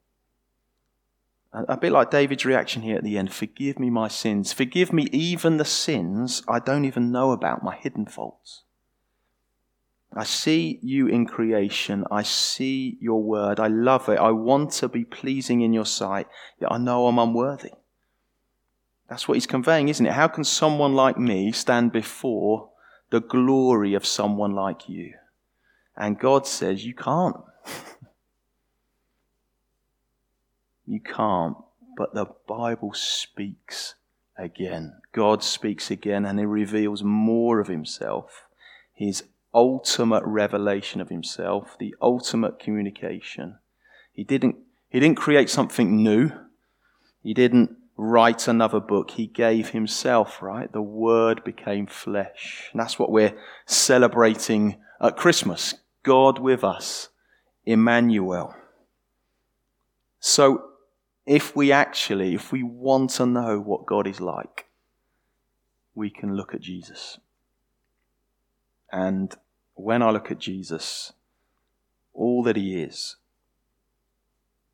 A, 1.53 1.77
bit 1.77 1.91
like 1.91 2.13
David's 2.13 2.45
reaction 2.45 2.83
here 2.83 2.97
at 2.97 3.03
the 3.03 3.19
end 3.19 3.33
forgive 3.33 3.81
me 3.81 3.91
my 3.91 4.07
sins. 4.07 4.53
Forgive 4.53 4.93
me 4.93 5.09
even 5.11 5.57
the 5.57 5.65
sins 5.65 6.43
I 6.49 6.61
don't 6.61 6.85
even 6.85 7.11
know 7.11 7.33
about, 7.33 7.65
my 7.65 7.75
hidden 7.75 8.07
faults. 8.07 8.63
I 10.15 10.25
see 10.25 10.79
you 10.83 11.07
in 11.09 11.27
creation. 11.27 12.05
I 12.11 12.23
see 12.23 12.99
your 13.01 13.23
word. 13.23 13.59
I 13.59 13.67
love 13.67 14.09
it. 14.09 14.19
I 14.19 14.31
want 14.31 14.73
to 14.73 14.89
be 14.89 15.05
pleasing 15.05 15.61
in 15.61 15.73
your 15.73 15.87
sight, 15.87 16.29
yet 16.61 16.71
I 16.73 16.79
know 16.79 17.07
I'm 17.07 17.19
unworthy. 17.19 17.73
That's 19.09 19.27
what 19.27 19.35
he's 19.35 19.47
conveying, 19.47 19.89
isn't 19.89 20.07
it? 20.07 20.13
How 20.13 20.29
can 20.29 20.45
someone 20.45 20.95
like 20.95 21.19
me 21.19 21.51
stand 21.51 21.91
before 21.91 22.71
the 23.11 23.21
glory 23.21 23.95
of 23.95 24.07
someone 24.07 24.55
like 24.55 24.89
you? 24.89 25.15
And 25.97 26.19
God 26.19 26.47
says, 26.47 26.85
You 26.85 26.95
can't. 26.95 27.37
you 30.91 31.01
can't. 31.01 31.57
But 31.97 32.15
the 32.15 32.27
Bible 32.49 32.93
speaks 32.95 33.95
again. 34.37 35.01
God 35.13 35.45
speaks 35.45 35.91
again 35.91 36.25
and 36.25 36.39
he 36.39 36.45
reveals 36.45 37.05
more 37.05 37.61
of 37.61 37.69
himself. 37.69 38.47
His 38.93 39.25
ultimate 39.55 40.25
revelation 40.25 41.01
of 41.01 41.09
himself, 41.09 41.77
the 41.79 41.95
ultimate 42.03 42.59
communication. 42.59 43.59
He 44.13 44.25
didn't, 44.25 44.57
he 44.89 44.99
didn't 44.99 45.17
create 45.17 45.49
something 45.49 46.03
new. 46.03 46.33
He 47.23 47.35
didn't 47.35 47.77
write 47.97 48.49
another 48.49 48.81
book. 48.81 49.13
He 49.13 49.27
gave 49.27 49.71
himself, 49.71 50.43
right? 50.43 50.73
The 50.73 50.83
Word 50.83 51.45
became 51.45 51.87
flesh. 51.87 52.69
And 52.73 52.81
that's 52.81 52.99
what 52.99 53.13
we're 53.13 53.37
celebrating 53.67 54.81
at 55.01 55.17
Christmas. 55.17 55.75
God 56.03 56.39
with 56.39 56.65
us, 56.65 57.11
Emmanuel. 57.67 58.55
So, 60.19 60.70
if 61.31 61.55
we 61.55 61.71
actually, 61.71 62.35
if 62.35 62.51
we 62.51 62.61
want 62.65 63.11
to 63.11 63.25
know 63.25 63.61
what 63.61 63.87
God 63.87 64.09
is 64.09 64.21
like, 64.21 64.67
we 65.95 66.11
can 66.11 66.35
look 66.35 66.53
at 66.55 66.61
Jesus. 66.61 67.21
And 68.91 69.33
when 69.75 70.03
I 70.03 70.11
look 70.11 70.33
at 70.33 70.41
Jesus, 70.41 71.13
all 72.13 72.43
that 72.43 72.57
he 72.57 72.83
is, 72.83 73.15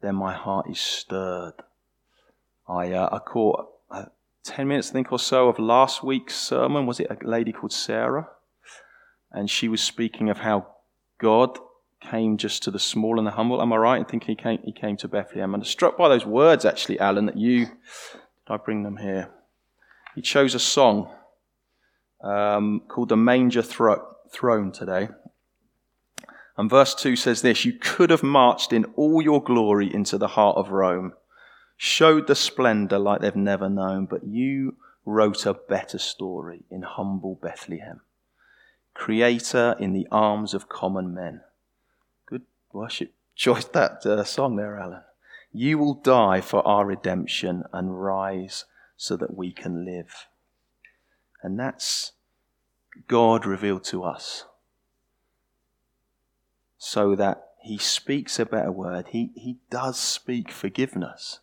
then 0.00 0.14
my 0.14 0.32
heart 0.32 0.70
is 0.70 0.80
stirred. 0.80 1.56
I, 2.66 2.90
uh, 2.90 3.10
I 3.12 3.18
caught 3.18 3.68
uh, 3.90 4.06
10 4.44 4.66
minutes, 4.66 4.88
I 4.88 4.92
think, 4.94 5.12
or 5.12 5.18
so 5.18 5.50
of 5.50 5.58
last 5.58 6.02
week's 6.02 6.36
sermon. 6.36 6.86
Was 6.86 7.00
it 7.00 7.10
a 7.10 7.18
lady 7.22 7.52
called 7.52 7.74
Sarah? 7.74 8.28
And 9.30 9.50
she 9.50 9.68
was 9.68 9.82
speaking 9.82 10.30
of 10.30 10.38
how 10.38 10.68
God 11.18 11.58
came 12.00 12.36
just 12.36 12.62
to 12.64 12.70
the 12.70 12.78
small 12.78 13.18
and 13.18 13.26
the 13.26 13.32
humble. 13.32 13.60
Am 13.60 13.72
I 13.72 13.76
right 13.76 13.98
in 13.98 14.04
thinking 14.04 14.36
he 14.36 14.42
came, 14.42 14.58
he 14.64 14.72
came 14.72 14.96
to 14.98 15.08
Bethlehem? 15.08 15.54
And 15.54 15.62
I'm 15.62 15.66
struck 15.66 15.96
by 15.96 16.08
those 16.08 16.26
words, 16.26 16.64
actually, 16.64 17.00
Alan, 17.00 17.26
that 17.26 17.36
you, 17.36 17.68
I 18.48 18.56
bring 18.56 18.82
them 18.82 18.98
here? 18.98 19.30
He 20.14 20.22
chose 20.22 20.54
a 20.54 20.60
song 20.60 21.10
um, 22.22 22.82
called 22.88 23.08
The 23.08 23.16
Manger 23.16 23.62
Thro- 23.62 24.06
Throne 24.30 24.72
today. 24.72 25.08
And 26.56 26.70
verse 26.70 26.94
2 26.94 27.16
says 27.16 27.42
this 27.42 27.64
You 27.64 27.74
could 27.74 28.10
have 28.10 28.22
marched 28.22 28.72
in 28.72 28.86
all 28.96 29.20
your 29.20 29.42
glory 29.42 29.92
into 29.92 30.16
the 30.16 30.28
heart 30.28 30.56
of 30.56 30.70
Rome, 30.70 31.12
showed 31.76 32.26
the 32.26 32.34
splendor 32.34 32.98
like 32.98 33.20
they've 33.20 33.36
never 33.36 33.68
known, 33.68 34.06
but 34.06 34.24
you 34.24 34.76
wrote 35.04 35.46
a 35.46 35.54
better 35.54 35.98
story 35.98 36.64
in 36.70 36.82
humble 36.82 37.38
Bethlehem. 37.40 38.00
Creator 38.94 39.76
in 39.78 39.92
the 39.92 40.08
arms 40.10 40.54
of 40.54 40.68
common 40.68 41.14
men. 41.14 41.42
Worship 42.76 43.14
choice 43.34 43.64
that 43.64 44.04
uh, 44.04 44.22
song 44.22 44.56
there, 44.56 44.78
Alan. 44.78 45.00
You 45.50 45.78
will 45.78 45.94
die 45.94 46.42
for 46.42 46.66
our 46.68 46.84
redemption 46.84 47.64
and 47.72 48.02
rise 48.02 48.66
so 48.98 49.16
that 49.16 49.34
we 49.34 49.50
can 49.50 49.86
live. 49.86 50.26
And 51.42 51.58
that's 51.58 52.12
God 53.08 53.46
revealed 53.46 53.84
to 53.84 54.04
us 54.04 54.44
so 56.76 57.16
that 57.16 57.48
he 57.62 57.78
speaks 57.78 58.38
a 58.38 58.44
better 58.44 58.70
word. 58.70 59.06
He, 59.08 59.30
he 59.34 59.56
does 59.70 59.98
speak 59.98 60.52
forgiveness. 60.52 61.40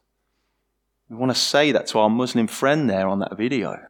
We 1.10 1.16
want 1.16 1.32
to 1.32 1.39
say 1.39 1.72
that 1.72 1.88
to 1.88 1.97
our 1.97 2.12
Muslim 2.12 2.45
friend 2.45 2.88
there 2.88 3.07
on 3.07 3.18
that 3.22 3.36
video, 3.36 3.88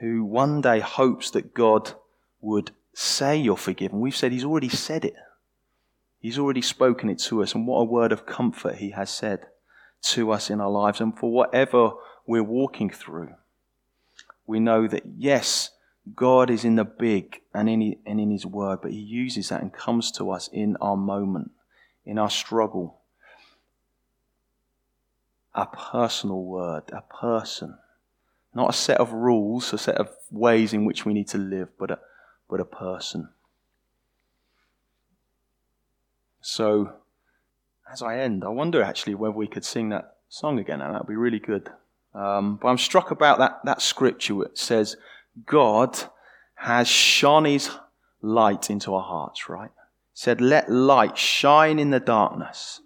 who 0.00 0.24
one 0.24 0.60
day 0.62 0.80
hopes 0.80 1.30
that 1.30 1.54
God 1.54 1.92
would 2.40 2.72
say 2.92 3.36
you're 3.36 3.56
forgiven. 3.56 4.00
We've 4.00 4.16
said 4.16 4.32
he's 4.32 4.44
already 4.44 4.68
said 4.68 5.04
it. 5.04 5.14
He's 6.20 6.38
already 6.38 6.62
spoken 6.62 7.08
it 7.08 7.18
to 7.20 7.42
us, 7.42 7.54
and 7.54 7.66
what 7.66 7.78
a 7.78 7.84
word 7.84 8.12
of 8.12 8.26
comfort 8.26 8.76
he 8.76 8.90
has 8.90 9.10
said 9.10 9.46
to 10.02 10.30
us 10.30 10.50
in 10.50 10.60
our 10.60 10.70
lives 10.70 11.00
and 11.00 11.16
for 11.16 11.30
whatever 11.30 11.90
we're 12.26 12.42
walking 12.42 12.88
through 12.90 13.34
we 14.48 14.58
know 14.58 14.88
that 14.88 15.04
yes, 15.16 15.70
God 16.16 16.50
is 16.50 16.64
in 16.64 16.74
the 16.74 16.84
big 16.84 17.42
and 17.54 17.68
in, 17.68 17.96
and 18.06 18.18
in 18.18 18.30
His 18.30 18.46
Word, 18.46 18.80
but 18.82 18.90
He 18.90 18.98
uses 18.98 19.50
that 19.50 19.60
and 19.60 19.72
comes 19.72 20.10
to 20.12 20.30
us 20.30 20.48
in 20.52 20.76
our 20.80 20.96
moment, 20.96 21.52
in 22.04 22.18
our 22.18 22.30
struggle. 22.30 22.98
A 25.54 25.66
personal 25.66 26.42
word, 26.42 26.84
a 26.92 27.02
person. 27.02 27.78
Not 28.54 28.70
a 28.70 28.72
set 28.72 28.98
of 28.98 29.12
rules, 29.12 29.72
a 29.72 29.78
set 29.78 29.96
of 29.96 30.08
ways 30.30 30.72
in 30.72 30.86
which 30.86 31.04
we 31.04 31.12
need 31.12 31.28
to 31.28 31.38
live, 31.38 31.68
but 31.78 31.90
a, 31.90 31.98
but 32.48 32.58
a 32.58 32.64
person. 32.64 33.28
So, 36.40 36.92
as 37.90 38.02
I 38.02 38.18
end, 38.18 38.44
I 38.44 38.48
wonder 38.48 38.82
actually 38.82 39.14
whether 39.14 39.34
we 39.34 39.46
could 39.46 39.64
sing 39.64 39.88
that 39.90 40.16
song 40.28 40.58
again, 40.58 40.80
and 40.80 40.94
that 40.94 41.02
would 41.02 41.08
be 41.08 41.16
really 41.16 41.38
good. 41.38 41.70
Um, 42.14 42.56
but 42.60 42.68
I'm 42.68 42.78
struck 42.78 43.10
about 43.10 43.38
that, 43.38 43.60
that 43.64 43.82
scripture 43.82 44.34
that 44.40 44.58
says, 44.58 44.96
God 45.46 45.98
has 46.56 46.88
shone 46.88 47.44
his 47.44 47.70
light 48.22 48.70
into 48.70 48.94
our 48.94 49.02
hearts, 49.02 49.48
right? 49.48 49.70
said, 50.18 50.40
Let 50.40 50.68
light 50.68 51.16
shine 51.16 51.78
in 51.78 51.90
the 51.90 52.00
darkness. 52.00 52.80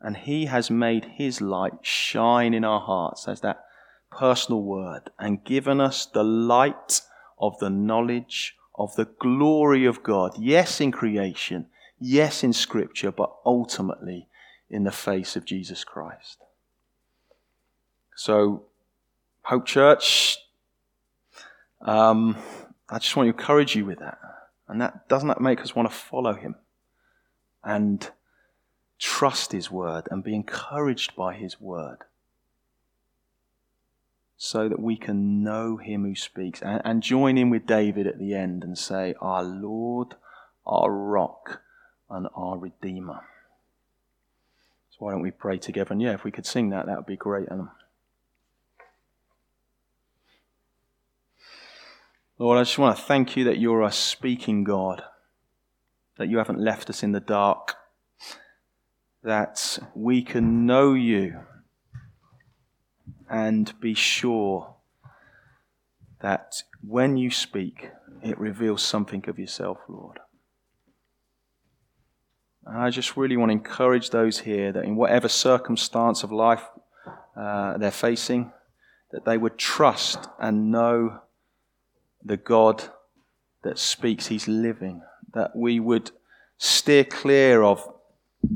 And 0.00 0.16
he 0.16 0.46
has 0.46 0.72
made 0.72 1.04
his 1.16 1.40
light 1.40 1.74
shine 1.82 2.52
in 2.52 2.64
our 2.64 2.80
hearts. 2.80 3.28
As 3.28 3.42
that 3.42 3.64
personal 4.10 4.62
word 4.62 5.10
and 5.20 5.44
given 5.44 5.80
us 5.80 6.06
the 6.06 6.24
light 6.24 7.02
of 7.38 7.56
the 7.60 7.70
knowledge 7.70 8.56
of 8.74 8.94
the 8.96 9.04
glory 9.04 9.84
of 9.84 10.02
God. 10.02 10.32
Yes, 10.36 10.80
in 10.80 10.90
creation. 10.90 11.66
Yes, 12.00 12.44
in 12.44 12.52
scripture, 12.52 13.10
but 13.10 13.32
ultimately 13.44 14.28
in 14.70 14.84
the 14.84 14.92
face 14.92 15.36
of 15.36 15.44
Jesus 15.44 15.84
Christ. 15.84 16.42
So, 18.14 18.64
Hope 19.42 19.66
Church, 19.66 20.38
um, 21.80 22.36
I 22.88 22.98
just 22.98 23.16
want 23.16 23.26
to 23.26 23.38
encourage 23.38 23.74
you 23.74 23.84
with 23.84 23.98
that. 24.00 24.18
And 24.68 24.80
that 24.80 25.08
doesn't 25.08 25.28
that 25.28 25.40
make 25.40 25.60
us 25.60 25.74
want 25.74 25.90
to 25.90 25.94
follow 25.94 26.34
him 26.34 26.56
and 27.64 28.10
trust 28.98 29.52
his 29.52 29.70
word 29.70 30.08
and 30.10 30.22
be 30.22 30.34
encouraged 30.34 31.16
by 31.16 31.34
his 31.34 31.60
word 31.60 31.98
so 34.36 34.68
that 34.68 34.80
we 34.80 34.96
can 34.96 35.42
know 35.42 35.76
him 35.76 36.04
who 36.04 36.14
speaks 36.14 36.62
and, 36.62 36.80
and 36.84 37.02
join 37.02 37.38
in 37.38 37.50
with 37.50 37.66
David 37.66 38.06
at 38.06 38.18
the 38.18 38.34
end 38.34 38.62
and 38.62 38.76
say, 38.78 39.14
Our 39.20 39.42
Lord, 39.42 40.14
our 40.66 40.90
rock, 40.90 41.62
and 42.10 42.28
our 42.34 42.58
Redeemer. 42.58 43.20
So 44.90 44.96
why 45.00 45.12
don't 45.12 45.22
we 45.22 45.30
pray 45.30 45.58
together? 45.58 45.92
And 45.92 46.02
yeah, 46.02 46.14
if 46.14 46.24
we 46.24 46.30
could 46.30 46.46
sing 46.46 46.70
that, 46.70 46.86
that 46.86 46.96
would 46.96 47.06
be 47.06 47.16
great. 47.16 47.48
And 47.48 47.68
Lord, 52.38 52.58
I 52.58 52.62
just 52.62 52.78
want 52.78 52.96
to 52.96 53.02
thank 53.02 53.36
you 53.36 53.44
that 53.44 53.58
you're 53.58 53.82
a 53.82 53.92
speaking 53.92 54.64
God, 54.64 55.02
that 56.18 56.28
you 56.28 56.38
haven't 56.38 56.60
left 56.60 56.88
us 56.88 57.02
in 57.02 57.12
the 57.12 57.20
dark, 57.20 57.74
that 59.22 59.78
we 59.94 60.22
can 60.22 60.64
know 60.64 60.94
you 60.94 61.40
and 63.28 63.78
be 63.80 63.94
sure 63.94 64.74
that 66.20 66.62
when 66.80 67.16
you 67.16 67.30
speak, 67.30 67.90
it 68.22 68.38
reveals 68.38 68.82
something 68.82 69.24
of 69.28 69.38
yourself, 69.38 69.78
Lord. 69.88 70.18
I 72.70 72.90
just 72.90 73.16
really 73.16 73.36
want 73.36 73.50
to 73.50 73.54
encourage 73.54 74.10
those 74.10 74.40
here 74.40 74.72
that 74.72 74.84
in 74.84 74.96
whatever 74.96 75.28
circumstance 75.28 76.22
of 76.22 76.30
life 76.30 76.62
uh, 77.36 77.78
they're 77.78 77.90
facing, 77.90 78.52
that 79.10 79.24
they 79.24 79.38
would 79.38 79.56
trust 79.56 80.28
and 80.38 80.70
know 80.70 81.20
the 82.22 82.36
God 82.36 82.84
that 83.62 83.78
speaks, 83.78 84.26
He's 84.26 84.48
living. 84.48 85.02
That 85.32 85.56
we 85.56 85.80
would 85.80 86.10
steer 86.58 87.04
clear 87.04 87.62
of 87.62 87.88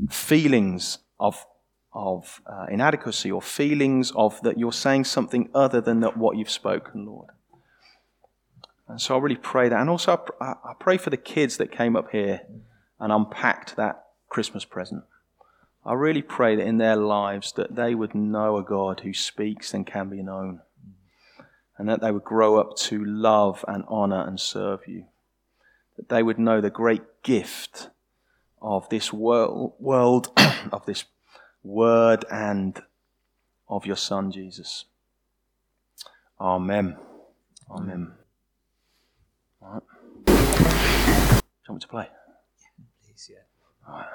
feelings 0.09 0.99
of, 1.19 1.45
of 1.93 2.41
uh, 2.45 2.67
inadequacy 2.69 3.31
or 3.31 3.41
feelings 3.41 4.11
of 4.15 4.39
that 4.41 4.59
you're 4.59 4.73
saying 4.73 5.05
something 5.05 5.49
other 5.55 5.81
than 5.81 6.01
that 6.01 6.17
what 6.17 6.37
you've 6.37 6.49
spoken, 6.49 7.05
Lord. 7.05 7.29
And 8.87 9.01
so 9.01 9.15
I 9.15 9.19
really 9.19 9.37
pray 9.37 9.69
that. 9.69 9.79
And 9.79 9.89
also, 9.89 10.23
I, 10.39 10.53
I 10.63 10.73
pray 10.79 10.97
for 10.97 11.09
the 11.09 11.17
kids 11.17 11.57
that 11.57 11.71
came 11.71 11.95
up 11.95 12.11
here 12.11 12.41
and 12.99 13.11
unpacked 13.11 13.75
that 13.77 14.02
Christmas 14.33 14.65
present. 14.65 15.03
I 15.85 15.93
really 15.93 16.21
pray 16.21 16.55
that 16.55 16.65
in 16.65 16.77
their 16.77 16.95
lives 16.95 17.51
that 17.53 17.75
they 17.75 17.93
would 17.93 18.15
know 18.15 18.57
a 18.57 18.63
God 18.63 19.01
who 19.01 19.13
speaks 19.13 19.73
and 19.73 19.85
can 19.85 20.09
be 20.09 20.23
known 20.23 20.61
and 21.77 21.89
that 21.89 22.01
they 22.01 22.11
would 22.11 22.23
grow 22.23 22.59
up 22.59 22.75
to 22.77 23.03
love 23.03 23.65
and 23.67 23.83
honor 23.87 24.25
and 24.25 24.39
serve 24.39 24.87
you. 24.87 25.05
That 25.97 26.09
they 26.09 26.23
would 26.23 26.39
know 26.39 26.61
the 26.61 26.69
great 26.69 27.23
gift 27.23 27.89
of 28.61 28.87
this 28.89 29.11
world, 29.11 29.73
world 29.79 30.31
of 30.71 30.85
this 30.85 31.05
word 31.63 32.25
and 32.31 32.81
of 33.67 33.85
your 33.85 33.95
Son, 33.95 34.31
Jesus. 34.31 34.85
Amen. 36.39 36.97
Amen. 37.69 38.13
All 39.61 39.73
right. 39.73 39.83
Do 40.25 40.33
you 40.33 41.41
want 41.69 41.75
me 41.75 41.79
to 41.79 41.87
play? 41.87 42.09
Please, 43.05 43.29
yeah. 43.31 43.39
All 43.87 43.99
right. 43.99 44.07